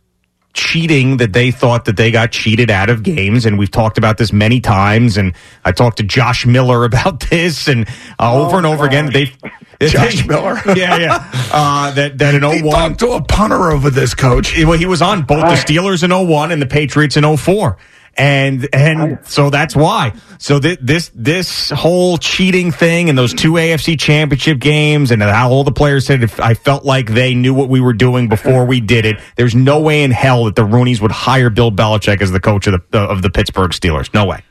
cheating 0.54 1.18
that 1.18 1.32
they 1.32 1.52
thought 1.52 1.84
that 1.84 1.96
they 1.96 2.10
got 2.10 2.30
cheated 2.32 2.70
out 2.70 2.90
of 2.90 3.02
games 3.02 3.46
and 3.46 3.58
we've 3.58 3.70
talked 3.70 3.96
about 3.96 4.18
this 4.18 4.34
many 4.34 4.60
times 4.60 5.16
and 5.16 5.34
I 5.64 5.72
talked 5.72 5.96
to 5.96 6.02
Josh 6.02 6.44
Miller 6.44 6.84
about 6.92 7.20
this 7.20 7.68
and 7.68 7.88
uh, 8.18 8.38
over 8.38 8.58
and 8.58 8.66
over 8.66 8.84
again 8.84 9.10
they 9.10 9.32
Oh, 9.80 9.86
Josh 9.88 10.26
Miller? 10.26 10.60
yeah 10.76 10.98
yeah 10.98 11.30
uh, 11.52 11.90
that 11.92 12.18
that 12.18 12.34
in 12.34 12.42
He 12.42 12.62
01 12.62 12.72
talked 12.72 13.00
to 13.00 13.12
a 13.12 13.22
punter 13.22 13.70
over 13.70 13.90
this, 13.90 14.14
coach. 14.14 14.56
well, 14.62 14.78
he 14.78 14.86
was 14.86 15.00
on 15.02 15.22
both 15.22 15.40
the 15.40 15.72
Steelers 15.72 16.04
in 16.04 16.10
01 16.10 16.52
and 16.52 16.60
the 16.60 16.66
Patriots 16.66 17.16
in 17.16 17.36
04. 17.36 17.76
And 18.16 18.68
and 18.74 19.18
so 19.24 19.48
that's 19.48 19.74
why. 19.74 20.12
So 20.38 20.60
th- 20.60 20.78
this 20.82 21.10
this 21.14 21.70
whole 21.70 22.18
cheating 22.18 22.70
thing 22.70 23.08
and 23.08 23.16
those 23.16 23.32
two 23.32 23.52
AFC 23.52 23.98
championship 23.98 24.58
games 24.58 25.10
and 25.10 25.22
how 25.22 25.50
all 25.50 25.64
the 25.64 25.72
players 25.72 26.06
said 26.06 26.22
if 26.22 26.38
I 26.38 26.54
felt 26.54 26.84
like 26.84 27.10
they 27.12 27.34
knew 27.34 27.54
what 27.54 27.68
we 27.68 27.80
were 27.80 27.94
doing 27.94 28.28
before 28.28 28.66
we 28.66 28.80
did 28.80 29.06
it. 29.06 29.16
There's 29.36 29.54
no 29.54 29.80
way 29.80 30.02
in 30.02 30.10
hell 30.10 30.44
that 30.44 30.56
the 30.56 30.62
Rooneys 30.62 31.00
would 31.00 31.12
hire 31.12 31.48
Bill 31.48 31.70
Belichick 31.72 32.20
as 32.20 32.30
the 32.30 32.40
coach 32.40 32.66
of 32.66 32.82
the 32.90 32.98
of 32.98 33.22
the 33.22 33.30
Pittsburgh 33.30 33.70
Steelers. 33.70 34.12
No 34.12 34.26
way. 34.26 34.42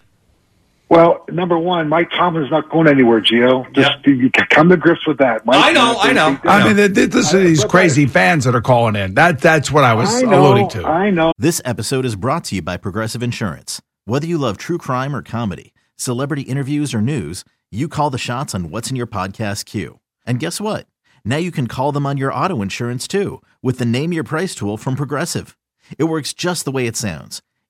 Well, 0.92 1.24
number 1.30 1.58
one, 1.58 1.88
Mike 1.88 2.10
Tomlin's 2.10 2.52
not 2.52 2.70
going 2.70 2.90
anywhere, 2.90 3.22
Gio. 3.22 3.74
Just 3.74 4.06
you 4.06 4.30
come 4.50 4.68
to 4.68 4.76
grips 4.76 5.08
with 5.08 5.20
that. 5.20 5.46
Mike, 5.46 5.56
I 5.58 5.72
know, 5.72 5.96
I 5.98 6.12
know. 6.12 6.38
I 6.44 6.68
mean, 6.68 6.76
th- 6.76 6.94
th- 6.94 7.10
this 7.12 7.34
are 7.34 7.40
these 7.40 7.64
crazy 7.64 8.08
fans 8.08 8.44
that 8.44 8.56
are 8.56 8.62
calling 8.62 8.98
in. 8.98 9.14
That 9.14 9.40
that's 9.40 9.72
what 9.72 9.86
I 9.86 9.94
was 9.94 10.14
I 10.14 10.24
know, 10.24 10.48
alluding 10.48 10.68
to. 10.72 10.86
I 10.86 11.10
know. 11.10 11.32
This 11.38 11.62
episode 11.64 12.04
is 12.04 12.18
brought 12.18 12.44
to 12.46 12.56
you 12.56 12.62
by 12.62 12.76
Progressive 12.76 13.24
Insurance. 13.24 13.82
Whether 14.04 14.28
you 14.28 14.38
love 14.38 14.58
true 14.58 14.78
crime 14.78 15.16
or 15.16 15.22
comedy, 15.22 15.74
celebrity 15.96 16.42
interviews 16.42 16.94
or 16.94 17.00
news, 17.00 17.46
you 17.72 17.88
call 17.88 18.10
the 18.10 18.18
shots 18.18 18.54
on 18.54 18.70
what's 18.70 18.90
in 18.90 18.98
your 18.98 19.08
podcast 19.08 19.64
queue. 19.64 20.00
And 20.26 20.42
guess 20.42 20.60
what? 20.60 20.88
Now 21.24 21.38
you 21.38 21.52
can 21.52 21.68
call 21.68 21.94
them 21.94 22.06
on 22.06 22.18
your 22.18 22.34
auto 22.34 22.62
insurance 22.62 23.08
too 23.08 23.42
with 23.62 23.80
the 23.80 23.86
Name 23.86 24.12
Your 24.12 24.26
Price 24.26 24.54
tool 24.54 24.76
from 24.76 24.98
Progressive. 24.98 25.58
It 25.98 26.06
works 26.06 26.34
just 26.34 26.66
the 26.66 26.72
way 26.72 26.86
it 26.86 26.98
sounds. 26.98 27.42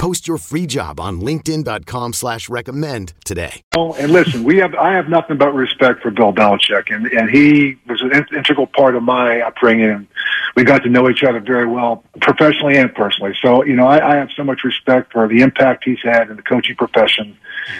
Post 0.00 0.26
your 0.26 0.38
free 0.38 0.64
job 0.64 0.98
on 0.98 1.20
linkedin.com 1.20 2.14
slash 2.14 2.48
recommend 2.48 3.12
today. 3.22 3.60
Oh, 3.76 3.92
and 3.92 4.10
listen, 4.10 4.44
we 4.44 4.56
have 4.56 4.74
I 4.74 4.94
have 4.94 5.10
nothing 5.10 5.36
but 5.36 5.52
respect 5.52 6.00
for 6.00 6.10
Bill 6.10 6.32
Belichick, 6.32 6.84
and 6.88 7.06
and 7.08 7.28
he 7.28 7.76
was 7.86 8.00
an 8.00 8.16
in- 8.16 8.34
integral 8.34 8.66
part 8.66 8.96
of 8.96 9.02
my 9.02 9.42
upbringing. 9.42 10.08
We 10.56 10.64
got 10.64 10.84
to 10.84 10.88
know 10.88 11.10
each 11.10 11.22
other 11.22 11.38
very 11.38 11.66
well, 11.66 12.02
professionally 12.22 12.78
and 12.78 12.94
personally. 12.94 13.36
So 13.42 13.62
you 13.62 13.76
know, 13.76 13.86
I, 13.86 14.14
I 14.14 14.16
have 14.16 14.30
so 14.34 14.42
much 14.42 14.64
respect 14.64 15.12
for 15.12 15.28
the 15.28 15.42
impact 15.42 15.84
he's 15.84 16.02
had 16.02 16.30
in 16.30 16.36
the 16.36 16.42
coaching 16.42 16.76
profession 16.76 17.36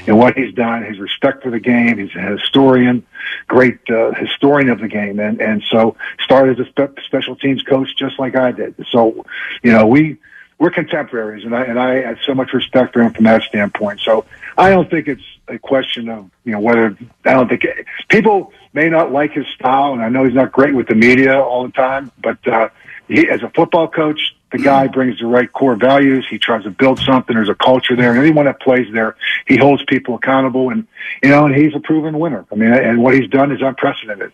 and 0.07 0.19
what 0.19 0.37
he's 0.37 0.53
done. 0.53 0.83
His 0.83 0.99
respect 0.99 1.43
for 1.43 1.50
the 1.50 1.59
game. 1.59 1.97
He's 1.97 2.15
a 2.15 2.37
historian, 2.37 3.03
great 3.49 3.79
uh, 3.89 4.12
historian 4.12 4.69
of 4.69 4.81
the 4.81 4.89
game, 4.89 5.21
and 5.21 5.41
and 5.41 5.62
so 5.71 5.97
started 6.23 6.61
as 6.61 6.67
a 6.67 6.69
spe- 6.69 7.00
special 7.03 7.35
teams 7.35 7.62
coach 7.62 7.89
just 7.97 8.19
like 8.19 8.37
I 8.37 8.53
did. 8.53 8.75
So 8.91 9.25
you 9.62 9.73
know, 9.73 9.87
we 9.87 10.19
we're 10.61 10.71
contemporaries, 10.71 11.45
and 11.45 11.57
I 11.57 11.64
and 11.64 11.81
I 11.81 12.02
had 12.02 12.19
so 12.26 12.35
much 12.35 12.52
respect 12.52 12.93
for 12.93 13.00
him 13.00 13.12
from 13.14 13.25
that 13.25 13.43
standpoint. 13.43 14.00
So 14.00 14.26
I 14.59 14.69
don't 14.69 14.88
think 14.90 15.09
it's 15.09 15.25
a 15.49 15.59
question 15.59 16.11
of 16.11 16.31
you 16.45 16.52
know 16.52 16.61
whether 16.61 16.97
I 17.25 17.33
don't 17.33 17.49
think 17.49 17.64
people 18.09 18.52
may 18.75 18.90
not 18.90 19.11
like 19.11 19.33
his 19.33 19.47
style, 19.55 19.95
and 19.95 20.02
I 20.02 20.11
know 20.11 20.25
he's 20.25 20.35
not 20.35 20.52
great 20.52 20.75
with 20.75 20.87
the 20.87 20.95
media 20.95 21.40
all 21.40 21.64
the 21.64 21.73
time, 21.73 22.12
but 22.23 22.47
uh, 22.47 22.69
he, 23.09 23.26
as 23.26 23.43
a 23.43 23.49
football 23.49 23.88
coach, 23.88 24.37
the 24.52 24.59
guy 24.59 24.87
brings 24.87 25.19
the 25.19 25.26
right 25.26 25.50
core 25.50 25.76
values. 25.76 26.26
He 26.29 26.38
tries 26.38 26.64
to 26.64 26.71
build 26.71 26.99
something. 26.99 27.35
There's 27.35 27.49
a 27.49 27.55
culture 27.55 27.97
there, 27.97 28.11
and 28.11 28.21
anyone 28.21 28.45
that 28.45 28.61
plays 28.61 28.87
there, 28.93 29.17
he 29.47 29.57
holds 29.57 29.83
people 29.85 30.17
accountable, 30.17 30.69
and 30.69 30.87
you 31.23 31.31
know, 31.31 31.47
and 31.47 31.55
he's 31.55 31.75
a 31.75 31.81
proven 31.81 32.19
winner. 32.19 32.45
I 32.52 32.55
mean, 32.55 32.71
and 32.71 33.02
what 33.02 33.14
he's 33.14 33.31
done 33.31 33.50
is 33.50 33.62
unprecedented. 33.62 34.31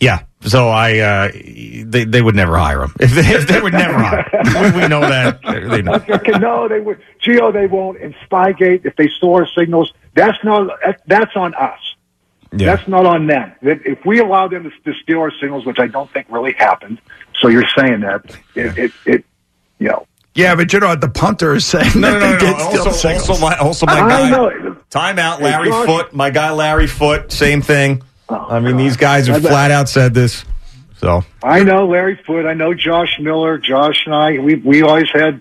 Yeah. 0.00 0.20
So 0.42 0.68
I, 0.68 0.98
uh, 0.98 1.28
they, 1.32 2.04
they 2.04 2.22
would 2.22 2.36
never 2.36 2.56
hire 2.56 2.82
him. 2.84 2.94
If 3.00 3.10
they, 3.14 3.22
if 3.34 3.48
they 3.48 3.60
would 3.60 3.72
never 3.72 3.98
hire 3.98 4.22
him. 4.30 4.74
We, 4.74 4.82
we 4.82 4.88
know 4.88 5.00
that. 5.00 5.42
They 5.42 5.82
know. 5.82 5.94
Okay, 5.94 6.38
no, 6.38 6.68
they 6.68 6.78
would. 6.80 7.00
Gio, 7.24 7.52
they 7.52 7.66
won't. 7.66 8.00
And 8.00 8.14
Spygate, 8.30 8.86
if 8.86 8.94
they 8.96 9.08
store 9.08 9.46
signals, 9.58 9.92
that's 10.14 10.38
not. 10.44 10.70
That's 11.06 11.34
on 11.34 11.54
us. 11.54 11.80
Yeah. 12.52 12.76
That's 12.76 12.88
not 12.88 13.04
on 13.04 13.26
them. 13.26 13.52
If 13.60 14.06
we 14.06 14.20
allow 14.20 14.46
them 14.48 14.62
to, 14.64 14.70
to 14.92 14.98
steal 15.02 15.18
our 15.18 15.32
signals, 15.40 15.66
which 15.66 15.78
I 15.80 15.86
don't 15.88 16.10
think 16.12 16.28
really 16.30 16.52
happened, 16.54 17.00
so 17.40 17.48
you're 17.48 17.68
saying 17.76 18.00
that 18.00 18.24
it, 18.54 18.78
it, 18.78 18.92
it 19.04 19.24
you 19.80 19.88
know. 19.88 20.06
Yeah, 20.34 20.54
but 20.54 20.72
you 20.72 20.78
know 20.80 20.86
what? 20.88 21.00
The 21.00 21.08
punter 21.10 21.54
is 21.56 21.66
saying 21.66 21.90
No, 22.00 22.12
that 22.12 22.20
no, 22.20 22.30
no, 22.30 22.38
they 22.38 22.52
no. 22.52 22.70
did 22.70 22.78
Also, 22.78 22.92
signals. 22.92 23.28
also, 23.28 23.42
my, 23.44 23.56
also 23.58 23.86
my 23.86 24.00
I 24.00 24.08
guy. 24.08 24.30
know. 24.30 24.76
Timeout, 24.90 25.40
Larry 25.40 25.68
Josh- 25.68 25.86
Foote. 25.86 26.12
My 26.14 26.30
guy, 26.30 26.52
Larry 26.52 26.86
Foote. 26.86 27.32
Same 27.32 27.60
thing. 27.60 28.02
Oh, 28.30 28.36
I 28.48 28.60
mean, 28.60 28.76
these 28.76 28.96
guys 28.96 29.26
have 29.28 29.44
I 29.44 29.48
flat 29.48 29.70
out 29.70 29.88
said 29.88 30.12
this. 30.14 30.44
So 30.98 31.24
I 31.42 31.62
know 31.62 31.86
Larry 31.86 32.20
Foote. 32.26 32.44
I 32.46 32.54
know 32.54 32.74
Josh 32.74 33.18
Miller. 33.20 33.56
Josh 33.58 34.02
and 34.06 34.14
I. 34.14 34.38
We 34.38 34.56
we 34.56 34.82
always 34.82 35.08
had 35.12 35.40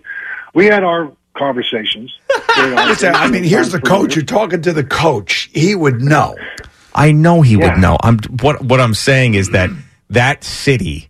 we 0.53 0.67
had 0.67 0.83
our 0.83 1.11
conversations. 1.35 2.15
Listen, 2.57 3.13
I 3.15 3.27
mean, 3.27 3.43
here's 3.43 3.71
the 3.71 3.81
coach. 3.81 4.15
You're 4.15 4.25
talking 4.25 4.61
to 4.63 4.73
the 4.73 4.83
coach. 4.83 5.49
He 5.53 5.75
would 5.75 6.01
know. 6.01 6.35
I 6.93 7.11
know 7.11 7.41
he 7.41 7.55
Yeah. 7.55 7.71
would 7.73 7.81
know. 7.81 7.97
I'm 8.01 8.19
what 8.41 8.63
what 8.63 8.79
I'm 8.79 8.93
saying 8.93 9.33
is 9.33 9.49
that 9.49 9.69
that 10.11 10.43
city 10.43 11.09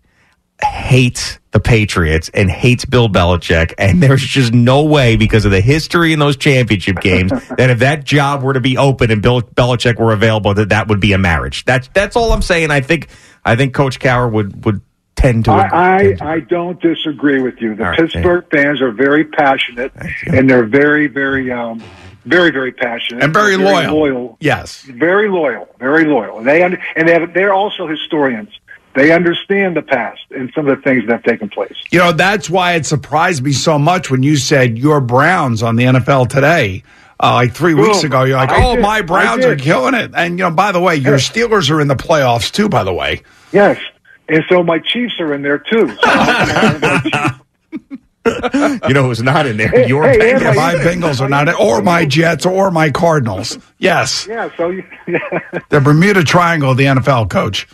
hates 0.64 1.37
the 1.50 1.60
Patriots 1.60 2.30
and 2.34 2.50
hates 2.50 2.84
Bill 2.84 3.08
Belichick, 3.08 3.72
and 3.78 4.02
there's 4.02 4.22
just 4.22 4.52
no 4.52 4.84
way 4.84 5.16
because 5.16 5.44
of 5.44 5.50
the 5.50 5.60
history 5.60 6.12
in 6.12 6.18
those 6.18 6.36
championship 6.36 7.00
games 7.00 7.30
that 7.56 7.70
if 7.70 7.78
that 7.80 8.04
job 8.04 8.42
were 8.42 8.52
to 8.52 8.60
be 8.60 8.76
open 8.76 9.10
and 9.10 9.22
Bill 9.22 9.40
Belichick 9.42 9.98
were 9.98 10.12
available, 10.12 10.54
that 10.54 10.68
that 10.70 10.88
would 10.88 11.00
be 11.00 11.12
a 11.12 11.18
marriage. 11.18 11.64
That's 11.64 11.88
that's 11.94 12.16
all 12.16 12.32
I'm 12.32 12.42
saying. 12.42 12.70
I 12.70 12.80
think 12.80 13.08
I 13.44 13.56
think 13.56 13.74
Coach 13.74 13.98
Cowher 13.98 14.30
would 14.30 14.64
would 14.64 14.82
tend 15.16 15.46
to. 15.46 15.52
I, 15.52 15.98
tend 16.02 16.18
to- 16.18 16.24
I, 16.24 16.32
I 16.34 16.40
don't 16.40 16.80
disagree 16.80 17.40
with 17.40 17.60
you. 17.60 17.74
The 17.74 17.84
All 17.84 17.90
right, 17.90 17.98
Pittsburgh 17.98 18.44
fans 18.50 18.80
are 18.80 18.92
very 18.92 19.24
passionate 19.24 19.92
and 20.26 20.48
they're 20.48 20.66
very, 20.66 21.08
very, 21.08 21.50
um, 21.50 21.82
very, 22.24 22.50
very 22.52 22.70
passionate 22.72 23.24
And 23.24 23.32
very 23.34 23.56
loyal. 23.56 23.96
loyal, 23.96 24.36
Yes. 24.40 24.82
very 24.82 25.28
loyal, 25.28 25.66
very 25.80 26.04
loyal. 26.04 26.38
And 26.38 26.46
they 26.46 26.62
and 26.62 26.78
they 27.08 27.12
have, 27.14 27.32
they're 27.34 27.54
also 27.54 27.88
historians. 27.88 28.50
They 28.98 29.12
understand 29.12 29.76
the 29.76 29.82
past 29.82 30.22
and 30.32 30.50
some 30.56 30.66
of 30.68 30.76
the 30.76 30.82
things 30.82 31.06
that 31.06 31.12
have 31.12 31.22
taken 31.22 31.48
place. 31.48 31.76
You 31.92 32.00
know, 32.00 32.10
that's 32.10 32.50
why 32.50 32.72
it 32.72 32.84
surprised 32.84 33.44
me 33.44 33.52
so 33.52 33.78
much 33.78 34.10
when 34.10 34.24
you 34.24 34.36
said 34.36 34.76
your 34.76 35.00
Browns 35.00 35.62
on 35.62 35.76
the 35.76 35.84
NFL 35.84 36.28
today. 36.28 36.82
Uh, 37.22 37.34
like 37.34 37.52
three 37.52 37.74
weeks 37.74 38.02
ago, 38.02 38.24
you're 38.24 38.36
like, 38.36 38.50
I 38.50 38.64
"Oh, 38.64 38.74
did. 38.74 38.82
my 38.82 39.02
Browns 39.02 39.44
are 39.44 39.54
killing 39.54 39.94
it!" 39.94 40.10
And 40.16 40.36
you 40.36 40.44
know, 40.44 40.50
by 40.50 40.72
the 40.72 40.80
way, 40.80 40.96
your 40.96 41.18
Steelers 41.18 41.70
are 41.70 41.80
in 41.80 41.86
the 41.86 41.94
playoffs 41.94 42.50
too. 42.50 42.68
By 42.68 42.82
the 42.82 42.92
way, 42.92 43.22
Yes. 43.52 43.78
And 44.28 44.42
so 44.48 44.64
my 44.64 44.80
Chiefs 44.80 45.20
are 45.20 45.32
in 45.32 45.42
there 45.42 45.58
too. 45.58 45.96
So 45.96 47.30
You 48.88 48.94
know 48.94 49.04
who's 49.04 49.22
not 49.22 49.46
in 49.46 49.56
there? 49.58 49.68
Hey, 49.68 49.88
Your 49.88 50.02
hey, 50.08 50.18
Bengals. 50.18 50.40
yeah, 50.42 50.52
my 50.52 50.74
Bengals 50.74 51.20
are 51.20 51.28
not, 51.28 51.48
or 51.58 51.82
my 51.82 52.04
Jets, 52.04 52.44
or 52.44 52.70
my 52.70 52.90
Cardinals. 52.90 53.58
Yes, 53.78 54.26
yeah. 54.28 54.50
So 54.56 54.70
you, 54.70 54.84
yeah. 55.06 55.18
the 55.70 55.80
Bermuda 55.80 56.24
Triangle, 56.24 56.72
of 56.72 56.76
the 56.76 56.84
NFL 56.84 57.30
coach. 57.30 57.66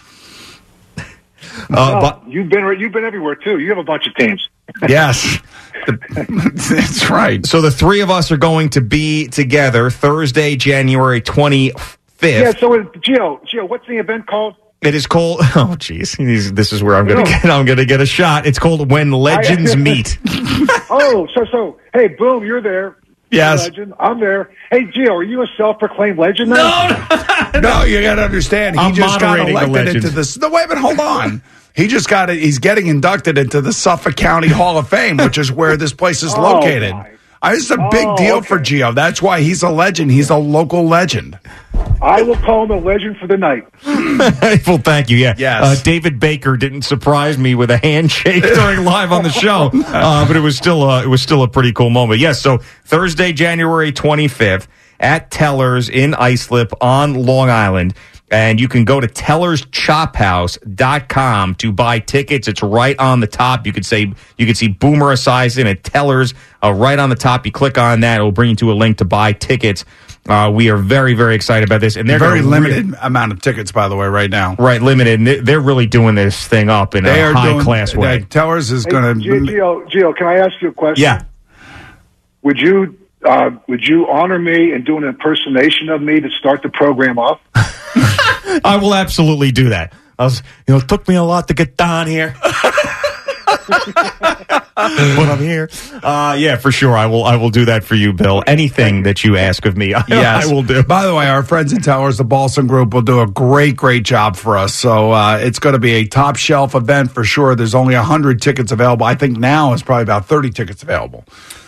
Uh, 1.70 2.00
but 2.00 2.28
you've 2.28 2.48
been 2.48 2.64
you've 2.78 2.92
been 2.92 3.04
everywhere 3.04 3.34
too. 3.34 3.58
You 3.58 3.68
have 3.70 3.78
a 3.78 3.84
bunch 3.84 4.06
of 4.06 4.14
teams. 4.16 4.48
Yes, 4.88 5.38
that's 5.86 7.10
right. 7.10 7.44
so 7.44 7.60
the 7.60 7.70
three 7.70 8.00
of 8.00 8.10
us 8.10 8.32
are 8.32 8.38
going 8.38 8.70
to 8.70 8.80
be 8.80 9.28
together 9.28 9.90
Thursday, 9.90 10.56
January 10.56 11.20
twenty 11.20 11.70
fifth. 12.08 12.42
Yeah. 12.42 12.58
So 12.58 12.70
Gio, 12.70 13.40
Gio, 13.46 13.68
what's 13.68 13.86
the 13.86 13.98
event 13.98 14.26
called? 14.26 14.54
It 14.80 14.94
is 14.94 15.06
called. 15.06 15.40
Oh, 15.56 15.76
geez, 15.76 16.16
this 16.52 16.72
is 16.72 16.82
where 16.82 16.96
I'm 16.96 17.06
going 17.06 17.24
to 17.24 17.30
get. 17.30 17.44
I'm 17.44 17.64
going 17.66 17.78
to 17.78 17.84
get 17.86 18.00
a 18.00 18.06
shot. 18.06 18.46
It's 18.46 18.58
called 18.58 18.90
When 18.90 19.12
Legends 19.12 19.76
Meet. 19.86 20.18
Oh, 20.90 21.28
so 21.34 21.44
so. 21.50 21.78
Hey, 21.92 22.08
boom, 22.08 22.44
you're 22.44 22.60
there. 22.62 22.96
Yes. 23.34 23.64
Legend. 23.64 23.94
I'm 23.98 24.20
there. 24.20 24.50
Hey, 24.70 24.84
Gio, 24.86 25.10
are 25.10 25.22
you 25.22 25.42
a 25.42 25.46
self-proclaimed 25.56 26.18
legend? 26.18 26.50
Now? 26.50 26.88
No, 27.60 27.84
you 27.84 28.02
got 28.02 28.16
to 28.16 28.22
understand. 28.24 28.76
He 28.76 28.82
I'm 28.84 28.94
just 28.94 29.20
got 29.20 29.38
moderating 29.38 29.54
the 29.54 29.60
elected 29.60 29.72
legend. 29.86 29.96
into 30.04 30.10
this. 30.10 30.38
No, 30.38 30.48
wait 30.50 30.68
but. 30.68 30.78
Hold 30.78 31.00
on. 31.00 31.42
He 31.76 31.88
just 31.88 32.08
got 32.08 32.30
it. 32.30 32.38
He's 32.38 32.60
getting 32.60 32.86
inducted 32.86 33.36
into 33.36 33.60
the 33.60 33.72
Suffolk 33.72 34.14
County 34.14 34.46
Hall 34.46 34.78
of 34.78 34.88
Fame, 34.88 35.16
which 35.16 35.38
is 35.38 35.50
where 35.50 35.76
this 35.76 35.92
place 35.92 36.22
is 36.22 36.32
Oh, 36.32 36.40
located. 36.40 36.92
my. 36.92 37.10
Uh, 37.44 37.50
This 37.50 37.64
is 37.64 37.70
a 37.72 37.88
big 37.90 38.06
Oh, 38.06 38.16
deal 38.16 38.36
okay. 38.36 38.46
for 38.46 38.58
Gio. 38.58 38.94
That's 38.94 39.20
why 39.22 39.40
he's 39.40 39.62
a 39.62 39.68
legend. 39.70 40.10
He's 40.10 40.30
a 40.30 40.36
local 40.36 40.86
legend. 40.88 41.38
I 42.02 42.22
will 42.22 42.36
call 42.36 42.64
him 42.64 42.70
a 42.70 42.78
legend 42.78 43.16
for 43.18 43.26
the 43.26 43.36
night. 43.36 43.64
well, 44.66 44.78
thank 44.78 45.10
you. 45.10 45.16
Yeah. 45.16 45.34
Yes. 45.36 45.62
Uh, 45.80 45.82
David 45.82 46.20
Baker 46.20 46.56
didn't 46.56 46.82
surprise 46.82 47.38
me 47.38 47.54
with 47.54 47.70
a 47.70 47.76
handshake 47.78 48.42
during 48.54 48.84
live 48.84 49.12
on 49.12 49.22
the 49.22 49.30
show, 49.30 49.70
uh, 49.86 50.26
but 50.26 50.36
it 50.36 50.40
was 50.40 50.56
still 50.56 50.82
uh, 50.82 51.02
it 51.02 51.08
was 51.08 51.22
still 51.22 51.42
a 51.42 51.48
pretty 51.48 51.72
cool 51.72 51.90
moment. 51.90 52.20
Yes. 52.20 52.40
So 52.40 52.58
Thursday, 52.84 53.32
January 53.32 53.92
25th 53.92 54.66
at 55.00 55.30
Tellers 55.30 55.88
in 55.88 56.14
Islip 56.14 56.72
on 56.80 57.14
Long 57.14 57.50
Island. 57.50 57.94
And 58.30 58.60
you 58.60 58.68
can 58.68 58.84
go 58.84 59.00
to 59.00 59.06
tellerschophouse.com 59.06 61.54
to 61.56 61.72
buy 61.72 61.98
tickets. 61.98 62.48
It's 62.48 62.62
right 62.62 62.98
on 62.98 63.20
the 63.20 63.26
top. 63.26 63.66
You 63.66 63.72
could 63.72 63.84
say 63.86 64.12
you 64.38 64.46
could 64.46 64.56
see 64.56 64.68
Boomer 64.68 65.12
Esiason 65.12 65.66
at 65.66 65.84
Tellers 65.84 66.32
uh, 66.62 66.72
right 66.72 66.98
on 66.98 67.10
the 67.10 67.16
top. 67.16 67.44
You 67.46 67.52
click 67.52 67.76
on 67.78 68.00
that, 68.00 68.20
it 68.20 68.24
will 68.24 68.32
bring 68.32 68.50
you 68.50 68.56
to 68.56 68.72
a 68.72 68.74
link 68.74 68.98
to 68.98 69.04
buy 69.04 69.32
tickets. 69.32 69.84
Uh, 70.26 70.50
we 70.52 70.70
are 70.70 70.76
very, 70.78 71.12
very 71.12 71.34
excited 71.34 71.68
about 71.68 71.82
this, 71.82 71.96
and 71.96 72.08
they're 72.08 72.18
Very 72.18 72.40
limited 72.40 72.92
re- 72.92 72.98
amount 73.02 73.32
of 73.32 73.42
tickets, 73.42 73.72
by 73.72 73.88
the 73.88 73.96
way, 73.96 74.06
right 74.06 74.30
now. 74.30 74.56
Right, 74.58 74.80
limited. 74.80 75.18
And 75.20 75.26
they- 75.26 75.40
they're 75.40 75.60
really 75.60 75.86
doing 75.86 76.14
this 76.14 76.48
thing 76.48 76.70
up 76.70 76.94
in 76.94 77.04
They 77.04 77.20
a 77.20 77.26
are 77.28 77.34
high 77.34 77.50
doing 77.52 77.62
class 77.62 77.94
way. 77.94 78.24
Tellers 78.30 78.72
is 78.72 78.86
Hey, 78.86 78.90
going 78.90 79.20
to. 79.20 79.28
Gio, 79.28 79.86
Gio, 79.90 80.16
can 80.16 80.26
I 80.26 80.36
ask 80.38 80.54
you 80.62 80.70
a 80.70 80.72
question? 80.72 81.02
Yeah. 81.02 81.24
Would 82.42 82.58
you 82.58 82.96
uh, 83.24 83.50
would 83.68 83.84
you 83.84 84.08
honor 84.08 84.38
me 84.38 84.72
and 84.72 84.84
do 84.84 84.96
an 84.96 85.04
impersonation 85.04 85.88
of 85.88 86.02
me 86.02 86.20
to 86.20 86.28
start 86.38 86.62
the 86.62 86.68
program 86.68 87.18
off? 87.18 87.40
I 88.64 88.78
will 88.80 88.94
absolutely 88.94 89.50
do 89.50 89.70
that. 89.70 89.92
I 90.18 90.24
was, 90.24 90.42
you 90.66 90.74
know, 90.74 90.80
it 90.80 90.88
took 90.88 91.08
me 91.08 91.16
a 91.16 91.24
lot 91.24 91.48
to 91.48 91.54
get 91.54 91.76
down 91.76 92.06
here. 92.06 92.36
but 94.76 95.28
I'm 95.28 95.38
here. 95.38 95.68
Uh, 96.02 96.36
yeah, 96.38 96.56
for 96.56 96.70
sure. 96.70 96.96
I 96.96 97.06
will. 97.06 97.24
I 97.24 97.36
will 97.36 97.50
do 97.50 97.64
that 97.64 97.84
for 97.84 97.94
you, 97.94 98.12
Bill. 98.12 98.42
Anything 98.46 99.04
that 99.04 99.24
you 99.24 99.36
ask 99.36 99.64
of 99.66 99.76
me, 99.76 99.94
I, 99.94 100.04
Yes, 100.08 100.46
I 100.46 100.52
will 100.52 100.62
do. 100.62 100.82
By 100.82 101.06
the 101.06 101.14
way, 101.14 101.28
our 101.28 101.42
friends 101.42 101.72
in 101.72 101.80
Towers, 101.80 102.18
the 102.18 102.24
Bohlsen 102.24 102.68
Group, 102.68 102.94
will 102.94 103.02
do 103.02 103.20
a 103.20 103.26
great, 103.26 103.76
great 103.76 104.04
job 104.04 104.36
for 104.36 104.56
us. 104.56 104.74
So 104.74 105.12
uh, 105.12 105.38
it's 105.40 105.58
going 105.58 105.74
to 105.74 105.78
be 105.78 105.92
a 105.92 106.04
top 106.04 106.36
shelf 106.36 106.74
event 106.74 107.10
for 107.10 107.24
sure. 107.24 107.54
There's 107.54 107.74
only 107.74 107.94
hundred 107.94 108.42
tickets 108.42 108.70
available. 108.72 109.06
I 109.06 109.14
think 109.14 109.38
now 109.38 109.72
is 109.72 109.82
probably 109.82 110.02
about 110.02 110.26
thirty 110.26 110.50
tickets 110.50 110.82
available. 110.82 111.24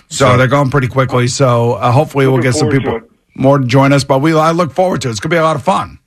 So, 0.08 0.36
they're 0.36 0.46
going 0.46 0.70
pretty 0.70 0.88
quickly. 0.88 1.26
So 1.28 1.72
uh, 1.72 1.90
hopefully 1.90 2.26
we'll 2.26 2.42
get 2.42 2.54
some 2.54 2.70
people 2.70 3.00
to 3.00 3.08
more 3.34 3.58
to 3.58 3.66
join 3.66 3.92
us. 3.92 4.04
But 4.04 4.20
we, 4.20 4.34
I 4.34 4.52
look 4.52 4.72
forward 4.72 5.02
to 5.02 5.08
it. 5.08 5.10
It's 5.10 5.20
going 5.20 5.30
to 5.30 5.34
be 5.34 5.38
a 5.38 5.42
lot 5.42 5.56
of 5.56 5.62
fun. 5.62 5.98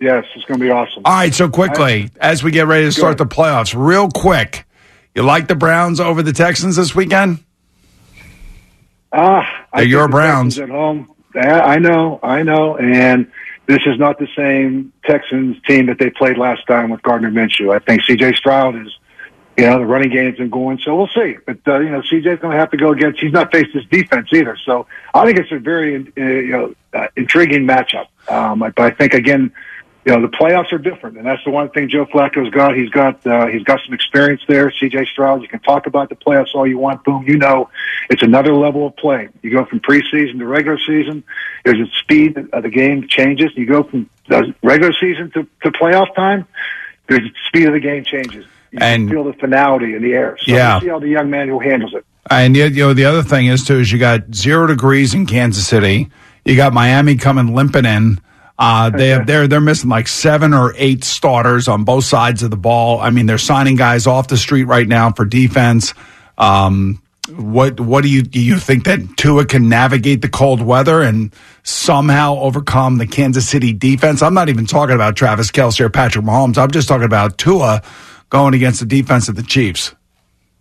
Yes, 0.00 0.24
it's 0.34 0.44
going 0.44 0.60
to 0.60 0.64
be 0.64 0.70
awesome. 0.70 1.02
All 1.04 1.12
right. 1.14 1.34
So 1.34 1.48
quickly, 1.48 2.10
as 2.20 2.42
we 2.42 2.50
get 2.50 2.66
ready 2.66 2.84
to 2.84 2.92
start 2.92 3.18
the 3.18 3.26
playoffs, 3.26 3.74
real 3.76 4.10
quick, 4.10 4.64
you 5.14 5.22
like 5.22 5.48
the 5.48 5.54
Browns 5.54 6.00
over 6.00 6.22
the 6.22 6.32
Texans 6.32 6.76
this 6.76 6.94
weekend? 6.94 7.42
Ah, 9.12 9.66
I 9.72 9.80
They're 9.80 9.88
your 9.88 10.06
the 10.06 10.12
Browns. 10.12 10.56
Texans 10.56 10.70
at 10.70 10.74
home. 10.76 11.10
I 11.34 11.78
know, 11.78 12.18
I 12.22 12.42
know, 12.42 12.76
and 12.76 13.30
this 13.66 13.80
is 13.86 13.98
not 13.98 14.18
the 14.18 14.28
same 14.36 14.92
Texans 15.04 15.56
team 15.66 15.86
that 15.86 15.98
they 15.98 16.10
played 16.10 16.38
last 16.38 16.66
time 16.66 16.90
with 16.90 17.02
Gardner 17.02 17.30
Minshew. 17.30 17.74
I 17.74 17.78
think 17.78 18.04
C.J. 18.04 18.34
Stroud 18.34 18.76
is, 18.76 18.96
you 19.56 19.64
know, 19.64 19.78
the 19.78 19.86
running 19.86 20.10
game's 20.10 20.36
been 20.36 20.50
going, 20.50 20.78
so 20.78 20.96
we'll 20.96 21.08
see. 21.08 21.36
But 21.44 21.58
uh, 21.66 21.78
you 21.80 21.90
know, 21.90 22.02
C.J.'s 22.02 22.38
going 22.40 22.52
to 22.52 22.58
have 22.58 22.70
to 22.72 22.76
go 22.76 22.92
against. 22.92 23.20
He's 23.20 23.32
not 23.32 23.52
faced 23.52 23.70
this 23.74 23.84
defense 23.86 24.28
either, 24.32 24.56
so 24.64 24.86
I 25.14 25.24
think 25.24 25.38
it's 25.38 25.52
a 25.52 25.58
very 25.58 25.96
uh, 25.96 26.20
you 26.20 26.52
know 26.52 26.74
uh, 26.92 27.08
intriguing 27.16 27.66
matchup. 27.66 28.08
Um, 28.28 28.58
but 28.60 28.78
I 28.78 28.90
think 28.90 29.14
again. 29.14 29.52
You 30.04 30.12
know 30.12 30.22
the 30.22 30.28
playoffs 30.28 30.72
are 30.72 30.78
different, 30.78 31.16
and 31.16 31.26
that's 31.26 31.42
the 31.42 31.50
one 31.50 31.68
thing 31.70 31.88
Joe 31.88 32.06
Flacco's 32.06 32.48
got. 32.50 32.76
He's 32.76 32.90
got 32.90 33.26
uh, 33.26 33.48
he's 33.48 33.64
got 33.64 33.80
some 33.84 33.92
experience 33.92 34.40
there. 34.46 34.70
C.J. 34.70 35.06
Stroud, 35.06 35.42
you 35.42 35.48
can 35.48 35.58
talk 35.58 35.88
about 35.88 36.10
the 36.10 36.14
playoffs 36.14 36.54
all 36.54 36.64
you 36.64 36.78
want. 36.78 37.02
Boom, 37.02 37.24
you 37.26 37.36
know 37.36 37.68
it's 38.08 38.22
another 38.22 38.54
level 38.54 38.86
of 38.86 38.96
play. 38.96 39.28
You 39.42 39.50
go 39.50 39.64
from 39.64 39.80
preseason 39.80 40.38
to 40.38 40.46
regular 40.46 40.78
season. 40.78 41.24
There's 41.64 41.80
a 41.80 41.90
speed 41.98 42.38
of 42.52 42.62
the 42.62 42.70
game 42.70 43.08
changes. 43.08 43.50
You 43.56 43.66
go 43.66 43.82
from 43.82 44.08
uh, 44.30 44.42
regular 44.62 44.92
season 44.92 45.30
to, 45.32 45.46
to 45.62 45.70
playoff 45.72 46.14
time. 46.14 46.46
There's 47.08 47.22
the 47.22 47.32
speed 47.48 47.66
of 47.66 47.72
the 47.72 47.80
game 47.80 48.04
changes. 48.04 48.46
You 48.80 48.86
And- 48.86 49.08
can 49.08 49.16
feel 49.16 49.24
the 49.24 49.32
finality 49.38 49.94
in 49.94 50.02
the 50.02 50.12
air. 50.12 50.36
So 50.44 50.52
Yeah. 50.52 50.80
see 50.80 50.88
how 50.88 50.98
the 50.98 51.08
young 51.08 51.30
man 51.30 51.48
who 51.48 51.58
handles 51.60 51.92
it. 51.94 52.04
And 52.30 52.56
you 52.56 52.64
you 52.64 52.82
know 52.86 52.92
the 52.92 53.04
other 53.04 53.22
thing 53.22 53.46
is 53.46 53.64
too 53.64 53.78
is 53.80 53.90
you 53.92 53.98
got 53.98 54.34
zero 54.34 54.66
degrees 54.66 55.14
in 55.14 55.26
Kansas 55.26 55.66
City. 55.66 56.08
You 56.44 56.56
got 56.56 56.72
Miami 56.72 57.16
coming 57.16 57.54
limping 57.54 57.84
in. 57.84 58.18
Uh, 58.58 58.88
they 58.90 59.08
have 59.10 59.26
they're 59.26 59.46
they're 59.46 59.60
missing 59.60 59.90
like 59.90 60.08
seven 60.08 60.52
or 60.54 60.72
eight 60.76 61.04
starters 61.04 61.68
on 61.68 61.84
both 61.84 62.04
sides 62.04 62.42
of 62.42 62.50
the 62.50 62.56
ball. 62.56 63.00
I 63.00 63.10
mean, 63.10 63.26
they're 63.26 63.38
signing 63.38 63.76
guys 63.76 64.06
off 64.06 64.28
the 64.28 64.36
street 64.36 64.64
right 64.64 64.88
now 64.88 65.12
for 65.12 65.24
defense. 65.24 65.92
Um, 66.38 67.00
what 67.36 67.78
what 67.80 68.02
do 68.02 68.08
you 68.08 68.22
do 68.22 68.40
you 68.40 68.56
think 68.58 68.84
that 68.84 69.00
Tua 69.16 69.44
can 69.44 69.68
navigate 69.68 70.22
the 70.22 70.28
cold 70.28 70.62
weather 70.62 71.02
and 71.02 71.32
somehow 71.64 72.36
overcome 72.36 72.98
the 72.98 73.06
Kansas 73.06 73.48
City 73.48 73.72
defense? 73.72 74.22
I'm 74.22 74.34
not 74.34 74.48
even 74.48 74.66
talking 74.66 74.94
about 74.94 75.16
Travis 75.16 75.50
Kelce 75.50 75.80
or 75.80 75.90
Patrick 75.90 76.24
Mahomes. 76.24 76.56
I'm 76.58 76.70
just 76.70 76.88
talking 76.88 77.04
about 77.04 77.36
Tua 77.38 77.82
going 78.30 78.54
against 78.54 78.80
the 78.80 78.86
defense 78.86 79.28
of 79.28 79.36
the 79.36 79.42
Chiefs. 79.42 79.94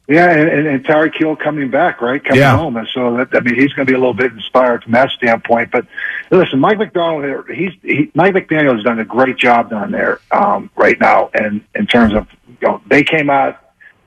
Yeah, 0.07 0.29
and, 0.29 0.49
and, 0.49 0.67
and 0.67 0.85
Tyreek 0.85 1.17
Hill 1.17 1.35
coming 1.35 1.71
back, 1.71 1.99
right? 1.99 2.23
Coming 2.23 2.39
Yeah. 2.39 2.55
home. 2.55 2.77
And 2.77 2.87
so, 2.93 3.17
that, 3.17 3.29
I 3.33 3.39
mean, 3.39 3.55
he's 3.55 3.73
going 3.73 3.87
to 3.87 3.91
be 3.91 3.95
a 3.95 3.99
little 3.99 4.13
bit 4.13 4.31
inspired 4.33 4.83
from 4.83 4.91
that 4.91 5.09
standpoint. 5.09 5.71
But 5.71 5.87
listen, 6.29 6.59
Mike 6.59 6.77
McDonald, 6.77 7.49
he's, 7.49 7.71
he, 7.81 8.11
Mike 8.13 8.35
McDaniel 8.35 8.75
has 8.75 8.83
done 8.83 8.99
a 8.99 9.05
great 9.05 9.37
job 9.37 9.71
down 9.71 9.89
there, 9.91 10.19
um, 10.31 10.69
right 10.75 10.99
now. 10.99 11.31
And 11.33 11.63
in 11.73 11.87
terms 11.87 12.13
of, 12.13 12.27
you 12.61 12.67
know, 12.67 12.81
they 12.85 13.03
came 13.03 13.31
out 13.31 13.57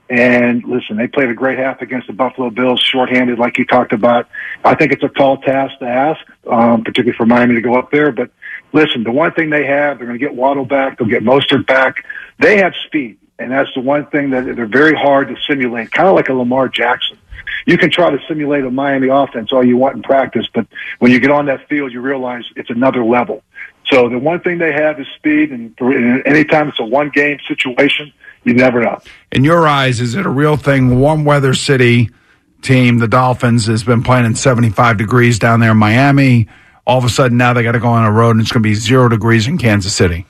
and 0.09 0.63
listen, 0.63 0.95
they 0.95 1.07
played 1.07 1.29
a 1.29 1.33
great 1.33 1.59
half 1.59 1.81
against 1.81 2.07
the 2.07 2.13
Buffalo 2.13 2.49
Bills, 2.49 2.79
shorthanded, 2.81 3.37
like 3.37 3.57
you 3.57 3.65
talked 3.65 3.91
about. 3.91 4.29
I 4.63 4.75
think 4.75 4.93
it's 4.93 5.03
a 5.03 5.09
tall 5.09 5.37
task 5.37 5.77
to 5.79 5.85
ask, 5.85 6.19
um, 6.49 6.83
particularly 6.85 7.17
for 7.17 7.25
Miami 7.25 7.55
to 7.55 7.61
go 7.61 7.75
up 7.75 7.91
there. 7.91 8.11
But 8.13 8.31
listen, 8.71 9.03
the 9.03 9.11
one 9.11 9.33
thing 9.33 9.49
they 9.49 9.65
have, 9.65 9.97
they're 9.97 10.07
going 10.07 10.17
to 10.17 10.25
get 10.25 10.33
Waddle 10.33 10.65
back, 10.65 10.97
they'll 10.97 11.09
get 11.09 11.23
Mostert 11.23 11.67
back. 11.67 12.05
They 12.39 12.57
have 12.57 12.73
speed, 12.87 13.17
and 13.39 13.51
that's 13.51 13.73
the 13.73 13.81
one 13.81 14.05
thing 14.07 14.31
that 14.31 14.55
they're 14.55 14.67
very 14.67 14.95
hard 14.95 15.29
to 15.29 15.35
simulate, 15.47 15.91
kind 15.91 16.07
of 16.07 16.15
like 16.15 16.29
a 16.29 16.33
Lamar 16.33 16.67
Jackson. 16.67 17.17
You 17.65 17.77
can 17.77 17.89
try 17.89 18.09
to 18.09 18.19
simulate 18.27 18.63
a 18.63 18.71
Miami 18.71 19.07
offense 19.07 19.51
all 19.51 19.65
you 19.65 19.77
want 19.77 19.95
in 19.95 20.01
practice, 20.03 20.47
but 20.53 20.67
when 20.99 21.11
you 21.11 21.19
get 21.19 21.31
on 21.31 21.45
that 21.47 21.67
field, 21.67 21.91
you 21.91 22.01
realize 22.01 22.43
it's 22.55 22.69
another 22.69 23.03
level. 23.03 23.43
So 23.89 24.07
the 24.09 24.19
one 24.19 24.39
thing 24.41 24.59
they 24.59 24.71
have 24.71 24.99
is 24.99 25.07
speed, 25.15 25.51
and 25.51 25.75
anytime 26.25 26.69
it's 26.69 26.79
a 26.79 26.85
one 26.85 27.09
game 27.09 27.37
situation, 27.47 28.13
you 28.43 28.53
never 28.53 28.81
know. 28.81 29.01
in 29.31 29.43
your 29.43 29.67
eyes, 29.67 29.99
is 29.99 30.15
it 30.15 30.25
a 30.25 30.29
real 30.29 30.57
thing? 30.57 30.99
Warm 30.99 31.25
weather 31.25 31.53
city 31.53 32.09
team, 32.61 32.99
the 32.99 33.07
Dolphins, 33.07 33.65
has 33.67 33.83
been 33.83 34.03
playing 34.03 34.25
in 34.25 34.35
75 34.35 34.97
degrees 34.97 35.39
down 35.39 35.59
there 35.59 35.71
in 35.71 35.77
Miami. 35.77 36.47
All 36.85 36.97
of 36.97 37.03
a 37.03 37.09
sudden, 37.09 37.37
now 37.37 37.53
they 37.53 37.63
got 37.63 37.73
to 37.73 37.79
go 37.79 37.89
on 37.89 38.05
a 38.05 38.11
road 38.11 38.31
and 38.31 38.41
it's 38.41 38.51
going 38.51 38.63
to 38.63 38.69
be 38.69 38.75
zero 38.75 39.09
degrees 39.09 39.47
in 39.47 39.57
Kansas 39.57 39.95
City. 39.95 40.25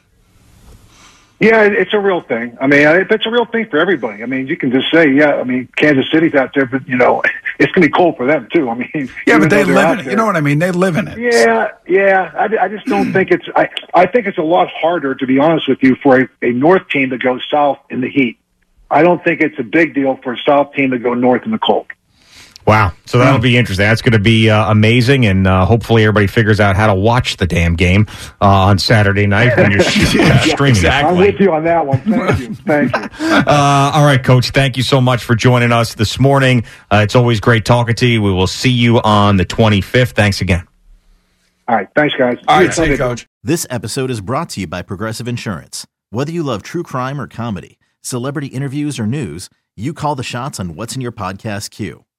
Yeah, 1.40 1.64
it's 1.64 1.94
a 1.94 2.00
real 2.00 2.22
thing. 2.22 2.58
I 2.60 2.68
mean, 2.68 2.86
it's 2.86 3.26
a 3.26 3.30
real 3.30 3.46
thing 3.46 3.70
for 3.70 3.78
everybody. 3.78 4.24
I 4.24 4.26
mean, 4.26 4.48
you 4.48 4.58
can 4.58 4.72
just 4.72 4.92
say, 4.92 5.10
yeah. 5.10 5.36
I 5.36 5.46
mean, 5.46 5.70
Kansas 5.78 6.06
City's 6.12 6.34
out 6.34 6.52
there, 6.54 6.66
but 6.66 6.86
you 6.86 6.98
know, 6.98 7.22
it's 7.60 7.72
going 7.72 7.84
to 7.84 7.88
be 7.88 7.94
cold 7.94 8.18
for 8.18 8.26
them 8.26 8.50
too. 8.54 8.70
I 8.70 8.76
mean, 8.76 8.90
yeah, 9.26 9.40
but 9.40 9.50
they 9.50 9.64
live 9.64 10.00
in 10.00 10.06
it. 10.06 10.10
You 10.10 10.18
know 10.18 10.26
what 10.26 10.36
I 10.36 10.42
mean? 10.42 10.60
They 10.60 10.72
live 10.72 10.98
in 10.98 11.08
it. 11.08 11.18
Yeah, 11.18 11.72
yeah. 11.88 12.32
I, 12.38 12.66
I 12.66 12.68
just 12.68 12.86
don't 12.88 13.14
think 13.14 13.32
it's. 13.32 13.46
I 13.56 13.70
I 13.94 14.06
think 14.06 14.28
it's 14.28 14.38
a 14.38 14.44
lot 14.44 14.68
harder, 14.70 15.16
to 15.16 15.26
be 15.26 15.40
honest 15.40 15.70
with 15.70 15.82
you, 15.82 15.96
for 16.04 16.20
a, 16.20 16.30
a 16.42 16.52
North 16.52 16.90
team 16.90 17.12
to 17.12 17.18
go 17.18 17.40
south 17.50 17.80
in 17.90 18.02
the 18.02 18.10
heat. 18.10 18.38
I 18.92 19.04
don't 19.04 19.24
think 19.24 19.42
it's 19.42 19.60
a 19.60 19.64
big 19.64 19.94
deal 19.94 20.18
for 20.24 20.34
a 20.34 20.38
South 20.46 20.74
team 20.74 20.92
to 20.92 21.00
go 21.00 21.14
north 21.14 21.44
in 21.46 21.52
the 21.52 21.60
cold. 21.60 21.88
Wow. 22.70 22.94
So 23.08 23.18
that'll 23.18 23.40
be 23.40 23.58
interesting. 23.58 23.88
That's 23.88 24.04
going 24.04 24.14
to 24.14 24.20
be 24.20 24.48
uh, 24.48 24.70
amazing. 24.70 25.26
And 25.26 25.48
uh, 25.48 25.66
hopefully 25.66 26.04
everybody 26.04 26.28
figures 26.28 26.60
out 26.60 26.76
how 26.76 26.86
to 26.86 26.94
watch 26.94 27.38
the 27.38 27.48
damn 27.48 27.76
game 27.76 28.06
uh, 28.40 28.46
on 28.46 28.78
Saturday 28.78 29.26
night 29.26 29.58
when 29.58 29.72
you're 29.72 29.82
yeah, 30.14 30.42
streaming. 30.42 30.76
Exactly. 30.76 31.10
I'm 31.10 31.18
with 31.18 31.40
you 31.40 31.52
on 31.52 31.64
that 31.64 31.88
one. 31.88 32.00
Thank 32.02 32.40
you. 32.40 32.54
Thank 32.68 32.96
you. 32.96 33.02
Uh, 33.26 33.92
all 33.96 34.06
right, 34.06 34.24
Coach. 34.24 34.52
Thank 34.52 34.78
you 34.78 34.84
so 34.84 35.02
much 35.02 35.24
for 35.24 35.34
joining 35.34 35.72
us 35.72 35.96
this 35.96 36.20
morning. 36.20 36.64
Uh, 36.92 36.98
it's 36.98 37.16
always 37.16 37.40
great 37.40 37.66
talking 37.66 37.96
to 37.96 38.06
you. 38.06 38.22
We 38.22 38.32
will 38.32 38.46
see 38.46 38.70
you 38.70 39.02
on 39.02 39.38
the 39.38 39.46
25th. 39.46 40.12
Thanks 40.12 40.42
again. 40.42 40.68
All 41.68 41.76
right. 41.76 41.88
Thanks, 41.96 42.14
guys. 42.16 42.38
All 42.48 42.60
right. 42.60 42.72
See 42.72 42.86
you, 42.86 42.98
Coach. 42.98 43.26
This 43.42 43.66
episode 43.72 44.12
is 44.12 44.22
brought 44.22 44.50
to 44.50 44.62
you 44.62 44.68
by 44.68 44.84
Progressive 44.84 45.28
Insurance. 45.28 45.88
Whether 46.12 46.32
you 46.32 46.44
love 46.44 46.62
true 46.62 46.84
crime 46.84 47.20
or 47.20 47.26
comedy, 47.26 47.80
celebrity 48.04 48.48
interviews 48.48 49.00
or 49.00 49.08
news, 49.08 49.50
you 49.76 49.92
call 49.96 50.14
the 50.14 50.22
shots 50.22 50.60
on 50.60 50.76
what's 50.76 50.94
in 50.94 51.02
your 51.02 51.12
podcast 51.12 51.72
queue. 51.72 52.06